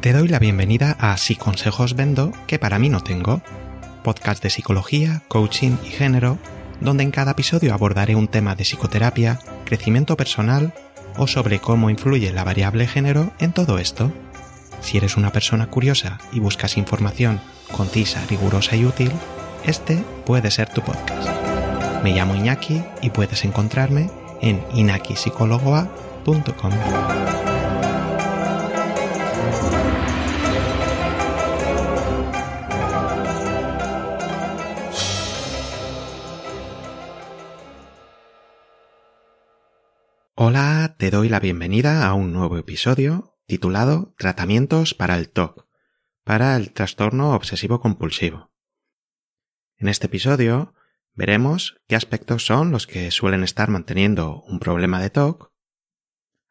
Te 0.00 0.12
doy 0.14 0.28
la 0.28 0.38
bienvenida 0.38 0.96
a 0.98 1.14
Si 1.18 1.36
Consejos 1.36 1.94
Vendo, 1.94 2.32
que 2.46 2.58
para 2.58 2.78
mí 2.78 2.88
no 2.88 3.02
tengo, 3.02 3.42
podcast 4.02 4.42
de 4.42 4.48
psicología, 4.48 5.20
coaching 5.28 5.76
y 5.84 5.88
género, 5.88 6.38
donde 6.80 7.02
en 7.02 7.10
cada 7.10 7.32
episodio 7.32 7.74
abordaré 7.74 8.16
un 8.16 8.26
tema 8.26 8.54
de 8.54 8.64
psicoterapia, 8.64 9.40
crecimiento 9.66 10.16
personal 10.16 10.72
o 11.18 11.26
sobre 11.26 11.58
cómo 11.58 11.90
influye 11.90 12.32
la 12.32 12.44
variable 12.44 12.86
género 12.86 13.34
en 13.40 13.52
todo 13.52 13.78
esto. 13.78 14.10
Si 14.80 14.96
eres 14.96 15.18
una 15.18 15.32
persona 15.32 15.66
curiosa 15.66 16.18
y 16.32 16.40
buscas 16.40 16.78
información 16.78 17.38
concisa, 17.70 18.24
rigurosa 18.26 18.76
y 18.76 18.86
útil, 18.86 19.12
este 19.66 20.02
puede 20.24 20.50
ser 20.50 20.70
tu 20.70 20.80
podcast. 20.80 21.28
Me 22.02 22.14
llamo 22.14 22.34
Iñaki 22.34 22.82
y 23.02 23.10
puedes 23.10 23.44
encontrarme 23.44 24.08
en 24.40 24.64
inakipsicologoa.com. 24.72 26.72
Hola, 40.42 40.96
te 40.96 41.10
doy 41.10 41.28
la 41.28 41.38
bienvenida 41.38 42.06
a 42.06 42.14
un 42.14 42.32
nuevo 42.32 42.56
episodio 42.56 43.36
titulado 43.44 44.14
Tratamientos 44.16 44.94
para 44.94 45.18
el 45.18 45.28
TOC, 45.28 45.66
para 46.24 46.56
el 46.56 46.72
trastorno 46.72 47.34
obsesivo 47.34 47.78
compulsivo. 47.78 48.50
En 49.76 49.88
este 49.88 50.06
episodio 50.06 50.72
veremos 51.12 51.82
qué 51.88 51.94
aspectos 51.94 52.46
son 52.46 52.70
los 52.70 52.86
que 52.86 53.10
suelen 53.10 53.44
estar 53.44 53.68
manteniendo 53.68 54.40
un 54.44 54.60
problema 54.60 54.98
de 55.02 55.10
TOC. 55.10 55.52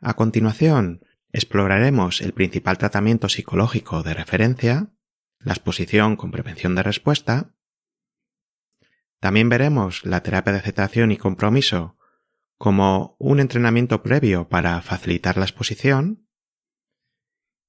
A 0.02 0.14
continuación, 0.14 1.04
exploraremos 1.32 2.22
el 2.22 2.34
principal 2.34 2.78
tratamiento 2.78 3.28
psicológico 3.28 4.04
de 4.04 4.14
referencia, 4.14 4.94
la 5.40 5.54
exposición 5.54 6.16
con 6.16 6.30
prevención 6.30 6.76
de 6.76 6.84
respuesta. 6.84 7.56
También 9.20 9.50
veremos 9.50 10.06
la 10.06 10.22
terapia 10.22 10.54
de 10.54 10.60
aceptación 10.60 11.12
y 11.12 11.18
compromiso 11.18 11.99
como 12.60 13.16
un 13.20 13.40
entrenamiento 13.40 14.04
previo 14.04 14.50
para 14.50 14.82
facilitar 14.82 15.38
la 15.38 15.46
exposición 15.46 16.28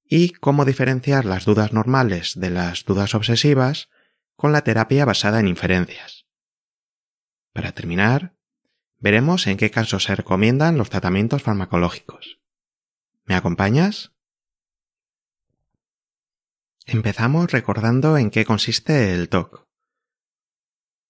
y 0.03 0.33
cómo 0.33 0.65
diferenciar 0.65 1.23
las 1.23 1.45
dudas 1.45 1.71
normales 1.71 2.37
de 2.37 2.49
las 2.49 2.83
dudas 2.83 3.15
obsesivas 3.15 3.89
con 4.35 4.51
la 4.51 4.65
terapia 4.65 5.05
basada 5.05 5.39
en 5.39 5.47
inferencias. 5.47 6.27
Para 7.53 7.71
terminar, 7.71 8.35
veremos 8.97 9.47
en 9.47 9.55
qué 9.55 9.71
casos 9.71 10.03
se 10.03 10.13
recomiendan 10.13 10.77
los 10.77 10.89
tratamientos 10.89 11.41
farmacológicos. 11.41 12.41
¿Me 13.23 13.35
acompañas? 13.35 14.11
Empezamos 16.85 17.49
recordando 17.49 18.17
en 18.17 18.29
qué 18.29 18.43
consiste 18.43 19.13
el 19.13 19.29
TOC. 19.29 19.65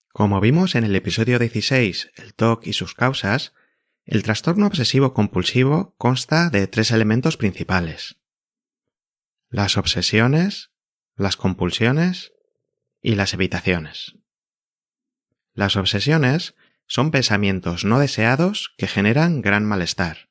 Como 0.09 0.39
vimos 0.39 0.75
en 0.75 0.83
el 0.83 0.95
episodio 0.95 1.39
16, 1.39 2.11
el 2.17 2.35
TOC 2.35 2.67
y 2.67 2.73
sus 2.73 2.93
causas, 2.93 3.55
el 4.05 4.23
trastorno 4.23 4.67
obsesivo 4.67 5.13
compulsivo 5.13 5.95
consta 5.97 6.49
de 6.49 6.67
tres 6.67 6.91
elementos 6.91 7.37
principales. 7.37 8.17
Las 9.49 9.77
obsesiones, 9.77 10.71
las 11.15 11.37
compulsiones 11.37 12.33
y 13.01 13.15
las 13.15 13.33
evitaciones. 13.33 14.15
Las 15.53 15.75
obsesiones 15.75 16.55
son 16.87 17.11
pensamientos 17.11 17.85
no 17.85 17.99
deseados 17.99 18.73
que 18.77 18.87
generan 18.87 19.41
gran 19.41 19.65
malestar. 19.65 20.29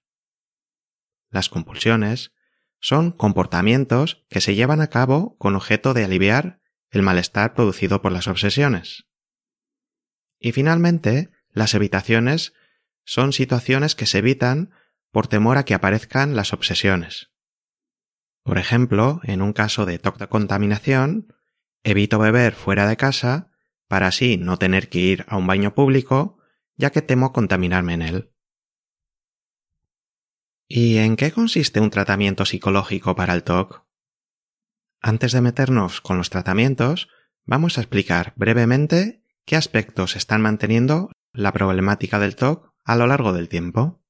Las 1.30 1.48
compulsiones 1.48 2.32
son 2.80 3.12
comportamientos 3.12 4.24
que 4.28 4.40
se 4.40 4.54
llevan 4.54 4.80
a 4.80 4.88
cabo 4.88 5.36
con 5.38 5.54
objeto 5.54 5.94
de 5.94 6.04
aliviar 6.04 6.60
el 6.90 7.02
malestar 7.02 7.54
producido 7.54 8.02
por 8.02 8.10
las 8.10 8.26
obsesiones. 8.26 9.06
Y 10.38 10.52
finalmente, 10.52 11.30
las 11.50 11.74
evitaciones 11.74 12.54
son 13.04 13.32
situaciones 13.32 13.94
que 13.94 14.06
se 14.06 14.18
evitan 14.18 14.70
por 15.10 15.26
temor 15.26 15.58
a 15.58 15.64
que 15.64 15.74
aparezcan 15.74 16.36
las 16.36 16.52
obsesiones. 16.52 17.30
Por 18.42 18.58
ejemplo, 18.58 19.20
en 19.24 19.42
un 19.42 19.52
caso 19.52 19.86
de 19.86 19.98
TOC 19.98 20.18
de 20.18 20.28
contaminación, 20.28 21.34
evito 21.82 22.18
beber 22.18 22.54
fuera 22.54 22.86
de 22.86 22.96
casa 22.96 23.50
para 23.88 24.06
así 24.06 24.36
no 24.36 24.56
tener 24.56 24.88
que 24.88 25.00
ir 25.00 25.24
a 25.28 25.36
un 25.36 25.46
baño 25.46 25.74
público, 25.74 26.38
ya 26.76 26.90
que 26.90 27.02
temo 27.02 27.32
contaminarme 27.32 27.94
en 27.94 28.02
él. 28.02 28.32
¿Y 30.68 30.98
en 30.98 31.16
qué 31.16 31.32
consiste 31.32 31.80
un 31.80 31.90
tratamiento 31.90 32.44
psicológico 32.44 33.16
para 33.16 33.34
el 33.34 33.42
TOC? 33.42 33.84
Antes 35.00 35.32
de 35.32 35.40
meternos 35.40 36.00
con 36.00 36.18
los 36.18 36.30
tratamientos, 36.30 37.08
vamos 37.44 37.76
a 37.76 37.80
explicar 37.80 38.32
brevemente 38.36 39.24
qué 39.44 39.56
aspectos 39.56 40.14
están 40.14 40.42
manteniendo 40.42 41.10
la 41.32 41.52
problemática 41.52 42.20
del 42.20 42.36
TOC 42.36 42.69
a 42.84 42.96
lo 42.96 43.06
largo 43.06 43.32
del 43.32 43.48
tiempo. 43.48 44.02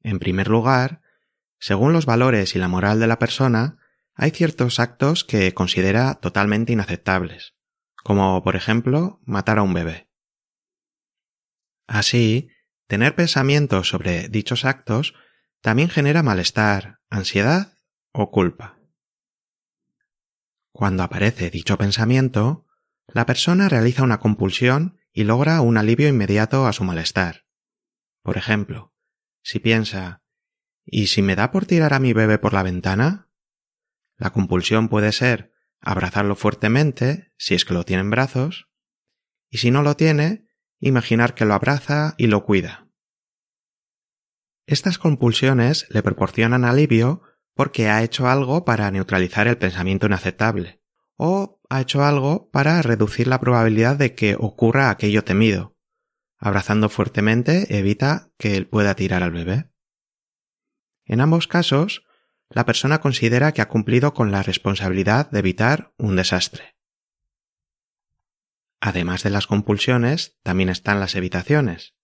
En 0.00 0.18
primer 0.18 0.48
lugar, 0.48 1.02
según 1.58 1.92
los 1.92 2.06
valores 2.06 2.54
y 2.54 2.58
la 2.58 2.68
moral 2.68 3.00
de 3.00 3.06
la 3.06 3.18
persona, 3.18 3.78
hay 4.14 4.30
ciertos 4.30 4.80
actos 4.80 5.24
que 5.24 5.52
considera 5.52 6.14
totalmente 6.14 6.72
inaceptables, 6.72 7.54
como 8.02 8.42
por 8.42 8.56
ejemplo 8.56 9.20
matar 9.24 9.58
a 9.58 9.62
un 9.62 9.74
bebé. 9.74 10.08
Así, 11.86 12.50
tener 12.86 13.14
pensamientos 13.14 13.88
sobre 13.88 14.28
dichos 14.28 14.64
actos 14.64 15.14
también 15.60 15.88
genera 15.88 16.22
malestar, 16.22 17.00
ansiedad 17.10 17.74
o 18.12 18.30
culpa. 18.30 18.78
Cuando 20.72 21.02
aparece 21.02 21.50
dicho 21.50 21.78
pensamiento, 21.78 22.66
la 23.08 23.24
persona 23.24 23.68
realiza 23.68 24.02
una 24.02 24.20
compulsión 24.20 24.98
y 25.12 25.24
logra 25.24 25.60
un 25.62 25.78
alivio 25.78 26.08
inmediato 26.08 26.66
a 26.66 26.72
su 26.72 26.84
malestar. 26.84 27.45
Por 28.26 28.38
ejemplo, 28.38 28.92
si 29.40 29.60
piensa 29.60 30.24
¿Y 30.84 31.06
si 31.06 31.22
me 31.22 31.36
da 31.36 31.52
por 31.52 31.64
tirar 31.64 31.94
a 31.94 32.00
mi 32.00 32.12
bebé 32.12 32.38
por 32.38 32.52
la 32.54 32.64
ventana? 32.64 33.30
La 34.16 34.30
compulsión 34.30 34.88
puede 34.88 35.12
ser 35.12 35.52
abrazarlo 35.80 36.34
fuertemente, 36.34 37.32
si 37.38 37.54
es 37.54 37.64
que 37.64 37.72
lo 37.72 37.84
tiene 37.84 38.00
en 38.00 38.10
brazos, 38.10 38.68
y 39.48 39.58
si 39.58 39.70
no 39.70 39.84
lo 39.84 39.94
tiene, 39.94 40.48
imaginar 40.80 41.34
que 41.34 41.44
lo 41.44 41.54
abraza 41.54 42.16
y 42.18 42.26
lo 42.26 42.44
cuida. 42.44 42.88
Estas 44.66 44.98
compulsiones 44.98 45.86
le 45.90 46.02
proporcionan 46.02 46.64
alivio 46.64 47.22
porque 47.54 47.90
ha 47.90 48.02
hecho 48.02 48.26
algo 48.26 48.64
para 48.64 48.90
neutralizar 48.90 49.46
el 49.46 49.56
pensamiento 49.56 50.06
inaceptable, 50.06 50.82
o 51.14 51.60
ha 51.70 51.80
hecho 51.80 52.02
algo 52.02 52.50
para 52.50 52.82
reducir 52.82 53.28
la 53.28 53.38
probabilidad 53.38 53.94
de 53.94 54.16
que 54.16 54.34
ocurra 54.36 54.90
aquello 54.90 55.22
temido, 55.22 55.75
Abrazando 56.46 56.88
fuertemente 56.88 57.76
evita 57.76 58.30
que 58.38 58.56
él 58.56 58.68
pueda 58.68 58.94
tirar 58.94 59.24
al 59.24 59.32
bebé. 59.32 59.68
En 61.04 61.20
ambos 61.20 61.48
casos, 61.48 62.04
la 62.50 62.64
persona 62.64 63.00
considera 63.00 63.50
que 63.50 63.62
ha 63.62 63.68
cumplido 63.68 64.14
con 64.14 64.30
la 64.30 64.44
responsabilidad 64.44 65.28
de 65.28 65.40
evitar 65.40 65.92
un 65.98 66.14
desastre. 66.14 66.76
Además 68.80 69.24
de 69.24 69.30
las 69.30 69.48
compulsiones, 69.48 70.38
también 70.44 70.68
están 70.68 71.00
las 71.00 71.16
evitaciones. 71.16 71.96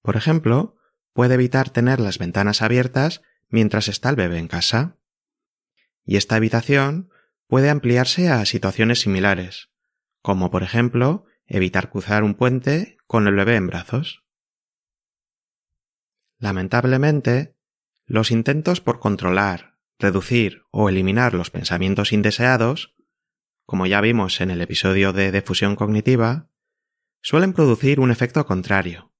Por 0.00 0.14
ejemplo, 0.14 0.76
puede 1.12 1.34
evitar 1.34 1.70
tener 1.70 1.98
las 1.98 2.18
ventanas 2.18 2.62
abiertas 2.62 3.20
mientras 3.48 3.88
está 3.88 4.10
el 4.10 4.14
bebé 4.14 4.38
en 4.38 4.46
casa. 4.46 4.96
Y 6.04 6.18
esta 6.18 6.36
evitación 6.36 7.10
puede 7.48 7.70
ampliarse 7.70 8.28
a 8.28 8.44
situaciones 8.44 9.00
similares, 9.00 9.70
como 10.22 10.52
por 10.52 10.62
ejemplo 10.62 11.24
evitar 11.48 11.90
cruzar 11.90 12.22
un 12.22 12.34
puente 12.34 12.95
con 13.06 13.26
el 13.28 13.34
bebé 13.34 13.56
en 13.56 13.66
brazos. 13.66 14.24
Lamentablemente, 16.38 17.56
los 18.04 18.30
intentos 18.30 18.80
por 18.80 19.00
controlar, 19.00 19.78
reducir 19.98 20.62
o 20.70 20.88
eliminar 20.88 21.34
los 21.34 21.50
pensamientos 21.50 22.12
indeseados, 22.12 22.94
como 23.64 23.86
ya 23.86 24.00
vimos 24.00 24.40
en 24.40 24.50
el 24.50 24.60
episodio 24.60 25.12
de 25.12 25.32
difusión 25.32 25.76
cognitiva, 25.76 26.50
suelen 27.22 27.52
producir 27.52 27.98
un 27.98 28.10
efecto 28.10 28.46
contrario, 28.46 29.12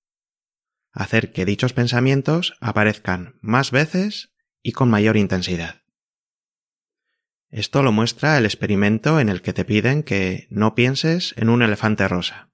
hacer 0.93 1.33
que 1.33 1.45
dichos 1.45 1.73
pensamientos 1.73 2.55
aparezcan 2.61 3.37
más 3.41 3.71
veces 3.71 4.35
y 4.63 4.73
con 4.73 4.89
mayor 4.91 5.17
intensidad. 5.17 5.83
Esto 7.49 7.83
lo 7.83 7.93
muestra 7.93 8.39
el 8.39 8.45
experimento 8.45 9.19
en 9.21 9.29
el 9.29 9.41
que 9.41 9.53
te 9.53 9.65
piden 9.65 10.03
que 10.03 10.47
no 10.51 10.75
pienses 10.75 11.35
en 11.37 11.49
un 11.49 11.63
elefante 11.63 12.07
rosa. 12.07 12.51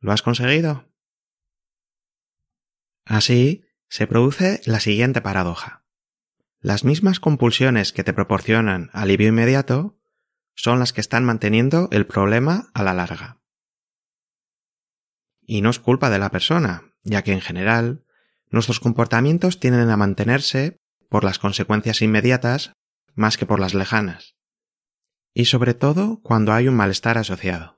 ¿Lo 0.00 0.12
has 0.12 0.22
conseguido? 0.22 0.88
Así, 3.04 3.64
se 3.88 4.06
produce 4.06 4.60
la 4.64 4.80
siguiente 4.80 5.20
paradoja. 5.20 5.84
Las 6.60 6.84
mismas 6.84 7.20
compulsiones 7.20 7.92
que 7.92 8.04
te 8.04 8.12
proporcionan 8.12 8.90
alivio 8.92 9.28
inmediato 9.28 9.98
son 10.54 10.78
las 10.78 10.92
que 10.92 11.00
están 11.00 11.24
manteniendo 11.24 11.88
el 11.92 12.06
problema 12.06 12.70
a 12.74 12.82
la 12.82 12.94
larga. 12.94 13.40
Y 15.40 15.62
no 15.62 15.70
es 15.70 15.78
culpa 15.78 16.10
de 16.10 16.18
la 16.18 16.30
persona, 16.30 16.92
ya 17.02 17.22
que 17.22 17.32
en 17.32 17.40
general 17.40 18.04
nuestros 18.50 18.80
comportamientos 18.80 19.60
tienden 19.60 19.90
a 19.90 19.96
mantenerse 19.96 20.78
por 21.08 21.24
las 21.24 21.38
consecuencias 21.38 22.02
inmediatas 22.02 22.72
más 23.14 23.36
que 23.36 23.46
por 23.46 23.60
las 23.60 23.74
lejanas. 23.74 24.36
Y 25.32 25.46
sobre 25.46 25.74
todo 25.74 26.20
cuando 26.22 26.52
hay 26.52 26.68
un 26.68 26.74
malestar 26.74 27.18
asociado. 27.18 27.77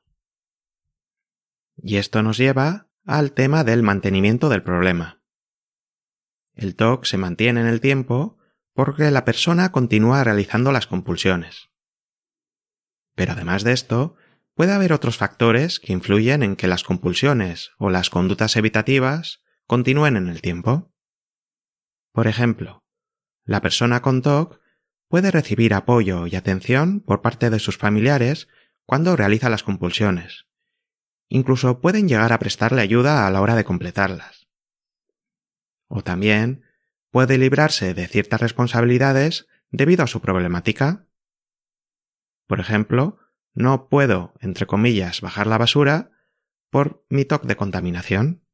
Y 1.82 1.96
esto 1.96 2.22
nos 2.22 2.36
lleva 2.36 2.88
al 3.04 3.32
tema 3.32 3.64
del 3.64 3.82
mantenimiento 3.82 4.48
del 4.48 4.62
problema. 4.62 5.22
El 6.54 6.76
TOC 6.76 7.04
se 7.06 7.16
mantiene 7.16 7.60
en 7.60 7.66
el 7.66 7.80
tiempo 7.80 8.38
porque 8.74 9.10
la 9.10 9.24
persona 9.24 9.72
continúa 9.72 10.22
realizando 10.22 10.72
las 10.72 10.86
compulsiones. 10.86 11.70
Pero 13.14 13.32
además 13.32 13.64
de 13.64 13.72
esto, 13.72 14.16
puede 14.54 14.72
haber 14.72 14.92
otros 14.92 15.16
factores 15.16 15.80
que 15.80 15.92
influyen 15.92 16.42
en 16.42 16.56
que 16.56 16.68
las 16.68 16.84
compulsiones 16.84 17.72
o 17.78 17.90
las 17.90 18.10
conductas 18.10 18.56
evitativas 18.56 19.42
continúen 19.66 20.16
en 20.16 20.28
el 20.28 20.42
tiempo. 20.42 20.92
Por 22.12 22.26
ejemplo, 22.26 22.84
la 23.44 23.60
persona 23.60 24.02
con 24.02 24.22
TOC 24.22 24.60
puede 25.08 25.30
recibir 25.30 25.74
apoyo 25.74 26.26
y 26.26 26.36
atención 26.36 27.00
por 27.00 27.22
parte 27.22 27.50
de 27.50 27.58
sus 27.58 27.78
familiares 27.78 28.48
cuando 28.84 29.16
realiza 29.16 29.48
las 29.48 29.62
compulsiones. 29.62 30.50
Incluso 31.32 31.80
pueden 31.80 32.08
llegar 32.08 32.32
a 32.32 32.40
prestarle 32.40 32.82
ayuda 32.82 33.24
a 33.26 33.30
la 33.30 33.40
hora 33.40 33.54
de 33.54 33.64
completarlas. 33.64 34.48
O 35.86 36.02
también 36.02 36.64
puede 37.10 37.38
librarse 37.38 37.94
de 37.94 38.08
ciertas 38.08 38.40
responsabilidades 38.40 39.46
debido 39.70 40.02
a 40.02 40.08
su 40.08 40.20
problemática. 40.20 41.06
Por 42.48 42.58
ejemplo, 42.58 43.16
no 43.54 43.88
puedo, 43.88 44.34
entre 44.40 44.66
comillas, 44.66 45.20
bajar 45.20 45.46
la 45.46 45.56
basura 45.56 46.10
por 46.68 47.06
mi 47.08 47.24
TOC 47.24 47.44
de 47.44 47.56
contaminación. 47.56 48.44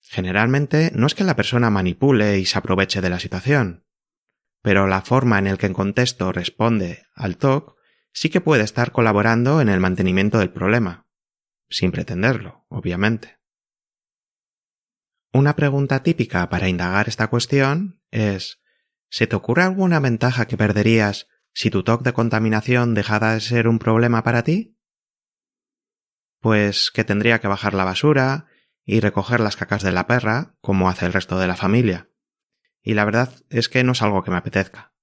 Generalmente 0.00 0.90
no 0.92 1.06
es 1.06 1.14
que 1.14 1.24
la 1.24 1.36
persona 1.36 1.70
manipule 1.70 2.38
y 2.40 2.46
se 2.46 2.58
aproveche 2.58 3.00
de 3.00 3.10
la 3.10 3.20
situación, 3.20 3.86
pero 4.60 4.88
la 4.88 5.02
forma 5.02 5.38
en 5.38 5.46
el 5.46 5.56
que 5.56 5.66
en 5.66 5.72
contexto 5.72 6.32
responde 6.32 7.06
al 7.14 7.36
TOC 7.36 7.76
sí 8.14 8.30
que 8.30 8.40
puede 8.40 8.62
estar 8.62 8.92
colaborando 8.92 9.60
en 9.60 9.68
el 9.68 9.80
mantenimiento 9.80 10.38
del 10.38 10.50
problema, 10.50 11.06
sin 11.68 11.92
pretenderlo, 11.92 12.64
obviamente. 12.68 13.38
Una 15.32 15.56
pregunta 15.56 16.02
típica 16.02 16.48
para 16.48 16.68
indagar 16.68 17.08
esta 17.08 17.26
cuestión 17.26 18.00
es 18.12 18.62
¿se 19.10 19.26
te 19.26 19.36
ocurre 19.36 19.64
alguna 19.64 19.98
ventaja 19.98 20.46
que 20.46 20.56
perderías 20.56 21.26
si 21.52 21.70
tu 21.70 21.82
TOC 21.82 22.02
de 22.02 22.12
contaminación 22.12 22.94
dejara 22.94 23.34
de 23.34 23.40
ser 23.40 23.66
un 23.66 23.80
problema 23.80 24.22
para 24.22 24.44
ti? 24.44 24.78
Pues 26.40 26.92
que 26.92 27.04
tendría 27.04 27.40
que 27.40 27.48
bajar 27.48 27.74
la 27.74 27.84
basura 27.84 28.46
y 28.84 29.00
recoger 29.00 29.40
las 29.40 29.56
cacas 29.56 29.82
de 29.82 29.92
la 29.92 30.06
perra, 30.06 30.56
como 30.60 30.88
hace 30.88 31.06
el 31.06 31.12
resto 31.12 31.38
de 31.38 31.48
la 31.48 31.56
familia. 31.56 32.10
Y 32.82 32.94
la 32.94 33.04
verdad 33.04 33.32
es 33.48 33.68
que 33.68 33.82
no 33.82 33.92
es 33.92 34.02
algo 34.02 34.22
que 34.22 34.30
me 34.30 34.36
apetezca. 34.36 34.93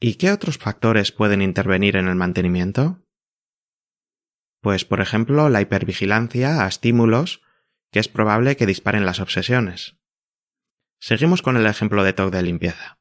¿Y 0.00 0.16
qué 0.16 0.32
otros 0.32 0.58
factores 0.58 1.12
pueden 1.12 1.42
intervenir 1.42 1.96
en 1.96 2.08
el 2.08 2.14
mantenimiento? 2.14 3.04
Pues, 4.60 4.84
por 4.84 5.00
ejemplo, 5.00 5.48
la 5.48 5.60
hipervigilancia 5.60 6.64
a 6.64 6.68
estímulos 6.68 7.42
que 7.90 8.00
es 8.00 8.08
probable 8.08 8.56
que 8.56 8.66
disparen 8.66 9.06
las 9.06 9.20
obsesiones. 9.20 9.96
Seguimos 10.98 11.42
con 11.42 11.56
el 11.56 11.66
ejemplo 11.66 12.02
de 12.02 12.12
TOC 12.12 12.32
de 12.32 12.42
limpieza. 12.42 12.98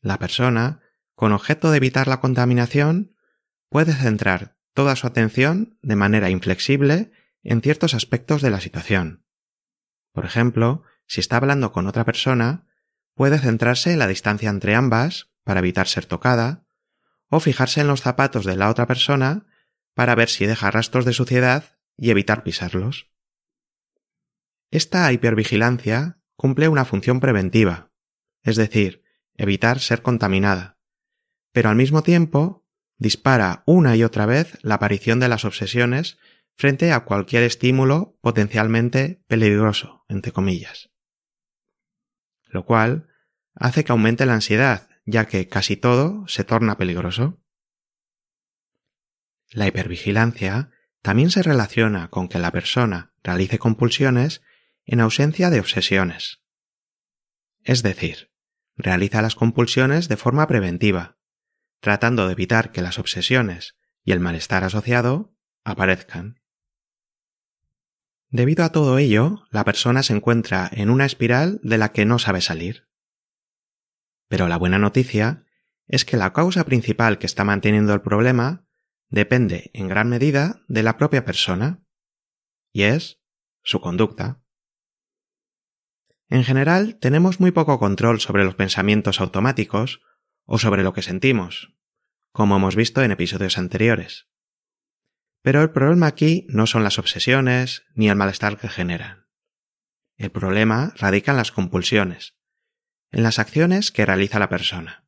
La 0.00 0.18
persona, 0.18 0.80
con 1.14 1.32
objeto 1.32 1.70
de 1.70 1.78
evitar 1.78 2.08
la 2.08 2.20
contaminación, 2.20 3.16
puede 3.68 3.92
centrar 3.92 4.56
toda 4.72 4.96
su 4.96 5.06
atención 5.06 5.78
de 5.82 5.96
manera 5.96 6.30
inflexible 6.30 7.12
en 7.42 7.60
ciertos 7.60 7.94
aspectos 7.94 8.42
de 8.42 8.50
la 8.50 8.60
situación. 8.60 9.26
Por 10.12 10.24
ejemplo, 10.24 10.82
si 11.06 11.20
está 11.20 11.36
hablando 11.36 11.72
con 11.72 11.86
otra 11.86 12.04
persona, 12.04 12.66
puede 13.14 13.38
centrarse 13.38 13.92
en 13.92 13.98
la 13.98 14.06
distancia 14.06 14.48
entre 14.48 14.74
ambas 14.74 15.33
para 15.44 15.60
evitar 15.60 15.86
ser 15.86 16.06
tocada, 16.06 16.66
o 17.28 17.40
fijarse 17.40 17.80
en 17.80 17.86
los 17.86 18.02
zapatos 18.02 18.44
de 18.44 18.56
la 18.56 18.70
otra 18.70 18.86
persona 18.86 19.46
para 19.94 20.14
ver 20.14 20.28
si 20.28 20.46
deja 20.46 20.70
rastros 20.70 21.04
de 21.04 21.12
suciedad 21.12 21.78
y 21.96 22.10
evitar 22.10 22.42
pisarlos. 22.42 23.10
Esta 24.70 25.12
hipervigilancia 25.12 26.18
cumple 26.36 26.68
una 26.68 26.84
función 26.84 27.20
preventiva, 27.20 27.92
es 28.42 28.56
decir, 28.56 29.04
evitar 29.36 29.80
ser 29.80 30.02
contaminada, 30.02 30.78
pero 31.52 31.70
al 31.70 31.76
mismo 31.76 32.02
tiempo 32.02 32.66
dispara 32.98 33.62
una 33.66 33.96
y 33.96 34.02
otra 34.04 34.26
vez 34.26 34.58
la 34.62 34.76
aparición 34.76 35.20
de 35.20 35.28
las 35.28 35.44
obsesiones 35.44 36.18
frente 36.56 36.92
a 36.92 37.04
cualquier 37.04 37.42
estímulo 37.42 38.18
potencialmente 38.20 39.24
peligroso, 39.26 40.04
entre 40.08 40.32
comillas. 40.32 40.90
Lo 42.44 42.64
cual 42.64 43.08
hace 43.54 43.84
que 43.84 43.92
aumente 43.92 44.26
la 44.26 44.34
ansiedad, 44.34 44.88
ya 45.04 45.26
que 45.26 45.48
casi 45.48 45.76
todo 45.76 46.26
se 46.28 46.44
torna 46.44 46.76
peligroso. 46.78 47.40
La 49.50 49.66
hipervigilancia 49.66 50.70
también 51.02 51.30
se 51.30 51.42
relaciona 51.42 52.08
con 52.08 52.28
que 52.28 52.38
la 52.38 52.50
persona 52.50 53.12
realice 53.22 53.58
compulsiones 53.58 54.42
en 54.84 55.00
ausencia 55.00 55.50
de 55.50 55.60
obsesiones. 55.60 56.40
Es 57.62 57.82
decir, 57.82 58.30
realiza 58.76 59.22
las 59.22 59.34
compulsiones 59.34 60.08
de 60.08 60.16
forma 60.16 60.46
preventiva, 60.46 61.16
tratando 61.80 62.26
de 62.26 62.32
evitar 62.32 62.72
que 62.72 62.82
las 62.82 62.98
obsesiones 62.98 63.76
y 64.02 64.12
el 64.12 64.20
malestar 64.20 64.64
asociado 64.64 65.34
aparezcan. 65.64 66.40
Debido 68.28 68.64
a 68.64 68.72
todo 68.72 68.98
ello, 68.98 69.46
la 69.50 69.64
persona 69.64 70.02
se 70.02 70.12
encuentra 70.12 70.68
en 70.72 70.90
una 70.90 71.06
espiral 71.06 71.60
de 71.62 71.78
la 71.78 71.92
que 71.92 72.04
no 72.04 72.18
sabe 72.18 72.40
salir. 72.40 72.83
Pero 74.34 74.48
la 74.48 74.56
buena 74.56 74.80
noticia 74.80 75.44
es 75.86 76.04
que 76.04 76.16
la 76.16 76.32
causa 76.32 76.64
principal 76.64 77.18
que 77.18 77.26
está 77.26 77.44
manteniendo 77.44 77.94
el 77.94 78.00
problema 78.00 78.66
depende 79.08 79.70
en 79.74 79.86
gran 79.86 80.08
medida 80.08 80.64
de 80.66 80.82
la 80.82 80.96
propia 80.98 81.24
persona, 81.24 81.84
y 82.72 82.82
es 82.82 83.22
su 83.62 83.80
conducta. 83.80 84.42
En 86.28 86.42
general, 86.42 86.98
tenemos 86.98 87.38
muy 87.38 87.52
poco 87.52 87.78
control 87.78 88.18
sobre 88.18 88.42
los 88.44 88.56
pensamientos 88.56 89.20
automáticos 89.20 90.00
o 90.46 90.58
sobre 90.58 90.82
lo 90.82 90.94
que 90.94 91.02
sentimos, 91.02 91.72
como 92.32 92.56
hemos 92.56 92.74
visto 92.74 93.04
en 93.04 93.12
episodios 93.12 93.56
anteriores. 93.56 94.26
Pero 95.42 95.62
el 95.62 95.70
problema 95.70 96.08
aquí 96.08 96.44
no 96.48 96.66
son 96.66 96.82
las 96.82 96.98
obsesiones 96.98 97.84
ni 97.94 98.08
el 98.08 98.16
malestar 98.16 98.58
que 98.58 98.68
generan. 98.68 99.28
El 100.16 100.32
problema 100.32 100.92
radica 100.96 101.30
en 101.30 101.36
las 101.36 101.52
compulsiones, 101.52 102.33
en 103.14 103.22
las 103.22 103.38
acciones 103.38 103.92
que 103.92 104.04
realiza 104.04 104.40
la 104.40 104.48
persona. 104.48 105.06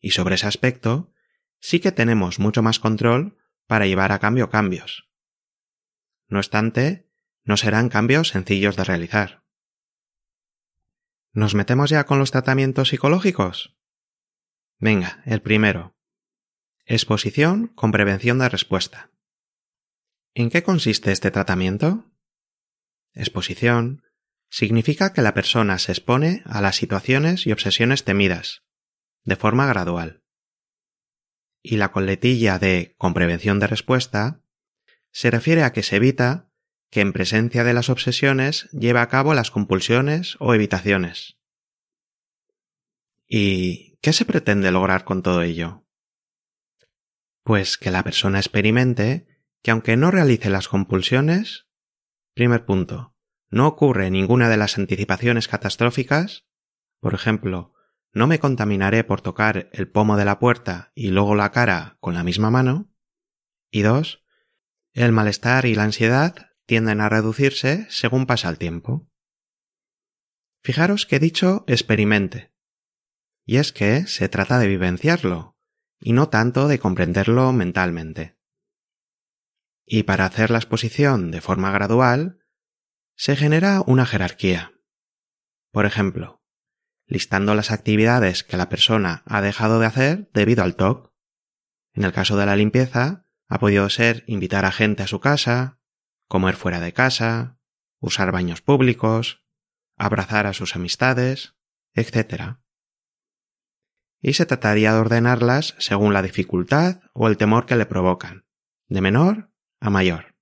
Y 0.00 0.10
sobre 0.10 0.34
ese 0.34 0.48
aspecto, 0.48 1.12
sí 1.60 1.78
que 1.78 1.92
tenemos 1.92 2.40
mucho 2.40 2.62
más 2.62 2.80
control 2.80 3.38
para 3.68 3.86
llevar 3.86 4.10
a 4.10 4.18
cambio 4.18 4.50
cambios. 4.50 5.08
No 6.26 6.38
obstante, 6.38 7.08
no 7.44 7.56
serán 7.56 7.90
cambios 7.90 8.30
sencillos 8.30 8.74
de 8.74 8.82
realizar. 8.82 9.44
¿Nos 11.32 11.54
metemos 11.54 11.90
ya 11.90 12.04
con 12.06 12.18
los 12.18 12.32
tratamientos 12.32 12.88
psicológicos? 12.88 13.76
Venga, 14.78 15.22
el 15.26 15.40
primero. 15.42 15.96
Exposición 16.86 17.68
con 17.68 17.92
prevención 17.92 18.40
de 18.40 18.48
respuesta. 18.48 19.12
¿En 20.34 20.50
qué 20.50 20.64
consiste 20.64 21.12
este 21.12 21.30
tratamiento? 21.30 22.10
Exposición 23.12 24.02
significa 24.48 25.12
que 25.12 25.22
la 25.22 25.34
persona 25.34 25.78
se 25.78 25.92
expone 25.92 26.42
a 26.44 26.60
las 26.60 26.76
situaciones 26.76 27.46
y 27.46 27.52
obsesiones 27.52 28.04
temidas, 28.04 28.62
de 29.24 29.36
forma 29.36 29.66
gradual. 29.66 30.22
Y 31.62 31.76
la 31.76 31.90
coletilla 31.90 32.58
de 32.58 32.94
con 32.96 33.12
prevención 33.12 33.58
de 33.58 33.66
respuesta 33.66 34.40
se 35.10 35.30
refiere 35.30 35.62
a 35.62 35.72
que 35.72 35.82
se 35.82 35.96
evita 35.96 36.50
que 36.90 37.00
en 37.00 37.12
presencia 37.12 37.64
de 37.64 37.74
las 37.74 37.88
obsesiones 37.88 38.68
lleva 38.70 39.02
a 39.02 39.08
cabo 39.08 39.34
las 39.34 39.50
compulsiones 39.50 40.36
o 40.38 40.54
evitaciones. 40.54 41.38
¿Y 43.28 43.96
qué 44.02 44.12
se 44.12 44.24
pretende 44.24 44.70
lograr 44.70 45.04
con 45.04 45.22
todo 45.22 45.42
ello? 45.42 45.84
Pues 47.42 47.76
que 47.76 47.90
la 47.90 48.04
persona 48.04 48.38
experimente 48.38 49.26
que 49.62 49.72
aunque 49.72 49.96
no 49.96 50.12
realice 50.12 50.48
las 50.48 50.68
compulsiones, 50.68 51.66
primer 52.34 52.64
punto, 52.64 53.15
no 53.50 53.66
ocurre 53.66 54.10
ninguna 54.10 54.48
de 54.48 54.56
las 54.56 54.78
anticipaciones 54.78 55.48
catastróficas, 55.48 56.46
por 57.00 57.14
ejemplo, 57.14 57.72
no 58.12 58.26
me 58.26 58.38
contaminaré 58.38 59.04
por 59.04 59.20
tocar 59.20 59.68
el 59.72 59.90
pomo 59.90 60.16
de 60.16 60.24
la 60.24 60.38
puerta 60.38 60.92
y 60.94 61.10
luego 61.10 61.34
la 61.34 61.52
cara 61.52 61.98
con 62.00 62.14
la 62.14 62.24
misma 62.24 62.50
mano, 62.50 62.90
y 63.70 63.82
dos, 63.82 64.24
el 64.94 65.12
malestar 65.12 65.66
y 65.66 65.74
la 65.74 65.84
ansiedad 65.84 66.52
tienden 66.64 67.00
a 67.00 67.08
reducirse 67.08 67.86
según 67.90 68.26
pasa 68.26 68.48
el 68.48 68.58
tiempo. 68.58 69.10
Fijaros 70.62 71.06
que 71.06 71.16
he 71.16 71.20
dicho 71.20 71.64
experimente. 71.68 72.52
Y 73.44 73.58
es 73.58 73.72
que 73.72 74.06
se 74.06 74.28
trata 74.28 74.58
de 74.58 74.66
vivenciarlo, 74.66 75.56
y 76.00 76.12
no 76.12 76.28
tanto 76.28 76.66
de 76.66 76.78
comprenderlo 76.78 77.52
mentalmente. 77.52 78.36
Y 79.84 80.02
para 80.02 80.24
hacer 80.24 80.50
la 80.50 80.58
exposición 80.58 81.30
de 81.30 81.40
forma 81.40 81.70
gradual, 81.70 82.40
se 83.16 83.34
genera 83.34 83.82
una 83.86 84.04
jerarquía. 84.04 84.72
Por 85.72 85.86
ejemplo, 85.86 86.42
listando 87.06 87.54
las 87.54 87.70
actividades 87.70 88.44
que 88.44 88.58
la 88.58 88.68
persona 88.68 89.22
ha 89.26 89.40
dejado 89.40 89.80
de 89.80 89.86
hacer 89.86 90.30
debido 90.34 90.62
al 90.62 90.76
TOC. 90.76 91.12
En 91.94 92.04
el 92.04 92.12
caso 92.12 92.36
de 92.36 92.46
la 92.46 92.56
limpieza, 92.56 93.26
ha 93.48 93.58
podido 93.58 93.88
ser 93.88 94.24
invitar 94.26 94.66
a 94.66 94.72
gente 94.72 95.02
a 95.02 95.06
su 95.06 95.20
casa, 95.20 95.80
comer 96.28 96.56
fuera 96.56 96.78
de 96.80 96.92
casa, 96.92 97.58
usar 98.00 98.32
baños 98.32 98.60
públicos, 98.60 99.44
abrazar 99.96 100.46
a 100.46 100.52
sus 100.52 100.76
amistades, 100.76 101.54
etc. 101.94 102.58
Y 104.20 104.34
se 104.34 104.44
trataría 104.44 104.92
de 104.92 104.98
ordenarlas 104.98 105.74
según 105.78 106.12
la 106.12 106.22
dificultad 106.22 107.00
o 107.14 107.28
el 107.28 107.38
temor 107.38 107.64
que 107.64 107.76
le 107.76 107.86
provocan, 107.86 108.46
de 108.88 109.00
menor 109.00 109.52
a 109.80 109.88
mayor. 109.88 110.35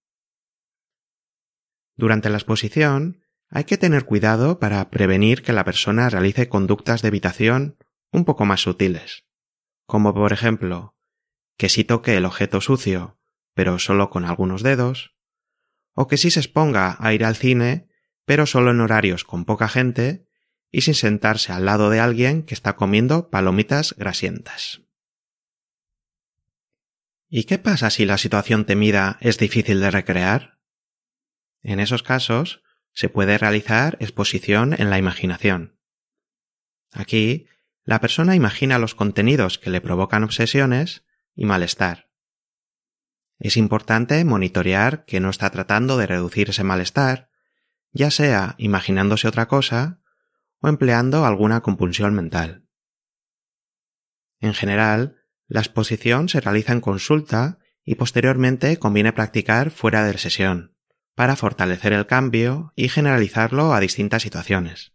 Durante 1.97 2.31
la 2.31 2.39
exposición, 2.39 3.23
hay 3.49 3.65
que 3.65 3.79
tener 3.79 4.05
cuidado 4.05 4.59
para 4.59 4.91
prevenir 4.91 5.43
que 5.43 5.53
la 5.53 5.65
persona 5.65 6.11
realice 6.11 6.49
conductas 6.49 7.03
de 7.03 7.09
evitación 7.09 7.77
un 8.11 8.25
poco 8.25 8.45
más 8.45 8.63
sutiles, 8.63 9.27
como 9.87 10.15
por 10.15 10.33
ejemplo, 10.33 10.97
que 11.57 11.69
si 11.69 11.85
toque 11.85 12.17
el 12.17 12.25
objeto 12.25 12.61
sucio, 12.61 13.21
pero 13.55 13.79
solo 13.79 14.11
con 14.11 14.25
algunos 14.25 14.63
dedos, 14.63 15.15
o 15.95 16.09
que 16.09 16.17
si 16.17 16.31
se 16.31 16.41
exponga 16.41 16.97
a 16.99 17.15
ir 17.15 17.25
al 17.25 17.37
cine, 17.37 17.89
pero 18.25 18.47
solo 18.47 18.73
en 18.73 18.81
horarios 18.81 19.25
con 19.25 19.45
poca 19.45 19.69
gente 19.69 20.27
y 20.71 20.81
sin 20.81 20.95
sentarse 20.95 21.53
al 21.53 21.65
lado 21.65 21.91
de 21.91 22.01
alguien 22.01 22.43
que 22.43 22.55
está 22.55 22.75
comiendo 22.75 23.31
palomitas 23.31 23.95
grasientas. 23.97 24.83
¿Y 27.29 27.45
qué 27.45 27.59
pasa 27.59 27.91
si 27.91 28.05
la 28.05 28.19
situación 28.19 28.65
temida 28.65 29.19
es 29.21 29.39
difícil 29.39 29.81
de 29.81 29.91
recrear? 29.91 30.59
En 31.64 31.80
esos 31.80 32.02
casos, 32.02 32.62
se 32.92 33.09
puede 33.09 33.38
realizar 33.38 33.97
exposición 33.99 34.75
en 34.78 34.90
la 34.90 34.99
imaginación. 34.99 35.80
Aquí, 36.92 37.49
la 37.85 38.00
persona 38.00 38.37
imagina 38.37 38.78
los 38.78 38.94
contenidos 38.94 39.59
que 39.59 39.71
le 39.71 39.80
provocan 39.80 40.23
obsesiones 40.25 41.04
y 41.35 41.47
malestar. 41.47 42.11
Es 43.38 43.56
importante 43.56 44.25
monitorear 44.25 45.06
que 45.06 45.21
no 45.21 45.30
está 45.30 45.50
tratando 45.50 45.97
de 45.97 46.06
reducir 46.06 46.50
ese 46.50 46.64
malestar, 46.64 47.30
ya 47.92 48.11
sea 48.11 48.54
imaginándose 48.59 49.26
otra 49.26 49.49
cosa 49.49 50.00
o 50.61 50.68
empleando 50.68 51.25
alguna 51.25 51.62
compulsión 51.62 52.14
mental. 52.14 52.68
En 54.38 54.52
general, 54.52 55.16
la 55.47 55.61
exposición 55.61 56.28
se 56.28 56.40
realiza 56.40 56.73
en 56.73 56.80
consulta 56.80 57.59
y 57.83 57.94
posteriormente 57.94 58.78
conviene 58.78 59.12
practicar 59.12 59.71
fuera 59.71 60.04
de 60.04 60.16
sesión 60.18 60.74
para 61.14 61.37
fortalecer 61.37 61.92
el 61.92 62.06
cambio 62.06 62.73
y 62.76 62.88
generalizarlo 62.88 63.73
a 63.73 63.80
distintas 63.80 64.23
situaciones. 64.23 64.92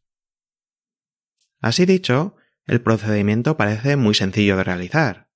Así 1.61 1.85
dicho, 1.85 2.35
el 2.65 2.81
procedimiento 2.81 3.57
parece 3.57 3.95
muy 3.95 4.13
sencillo 4.13 4.57
de 4.57 4.63
realizar, 4.63 5.29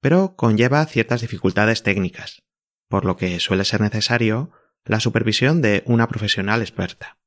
pero 0.00 0.36
conlleva 0.36 0.84
ciertas 0.86 1.20
dificultades 1.20 1.82
técnicas, 1.82 2.42
por 2.88 3.04
lo 3.04 3.16
que 3.16 3.40
suele 3.40 3.64
ser 3.64 3.80
necesario 3.80 4.52
la 4.84 5.00
supervisión 5.00 5.62
de 5.62 5.82
una 5.86 6.08
profesional 6.08 6.60
experta. 6.60 7.18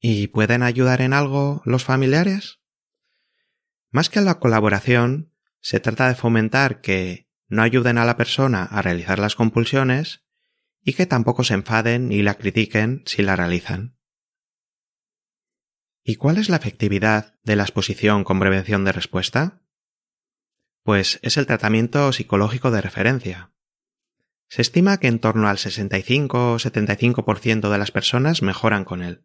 ¿Y 0.00 0.28
pueden 0.28 0.62
ayudar 0.62 1.02
en 1.02 1.12
algo 1.12 1.62
los 1.64 1.84
familiares? 1.84 2.60
Más 3.90 4.08
que 4.08 4.20
la 4.20 4.38
colaboración, 4.38 5.32
se 5.60 5.80
trata 5.80 6.08
de 6.08 6.14
fomentar 6.14 6.80
que 6.80 7.28
no 7.48 7.62
ayuden 7.62 7.98
a 7.98 8.04
la 8.04 8.16
persona 8.16 8.62
a 8.62 8.82
realizar 8.82 9.18
las 9.18 9.34
compulsiones, 9.34 10.24
y 10.82 10.94
que 10.94 11.06
tampoco 11.06 11.44
se 11.44 11.54
enfaden 11.54 12.08
ni 12.08 12.22
la 12.22 12.34
critiquen 12.34 13.02
si 13.06 13.22
la 13.22 13.36
realizan. 13.36 13.96
¿Y 16.02 16.16
cuál 16.16 16.38
es 16.38 16.48
la 16.48 16.56
efectividad 16.56 17.38
de 17.42 17.56
la 17.56 17.62
exposición 17.62 18.24
con 18.24 18.40
prevención 18.40 18.84
de 18.84 18.92
respuesta? 18.92 19.62
Pues 20.82 21.20
es 21.22 21.36
el 21.36 21.46
tratamiento 21.46 22.12
psicológico 22.12 22.70
de 22.70 22.80
referencia. 22.80 23.52
Se 24.48 24.62
estima 24.62 24.98
que 24.98 25.08
en 25.08 25.20
torno 25.20 25.48
al 25.48 25.58
65 25.58 26.52
o 26.52 26.56
75% 26.56 27.70
de 27.70 27.78
las 27.78 27.92
personas 27.92 28.42
mejoran 28.42 28.84
con 28.84 29.02
él. 29.02 29.24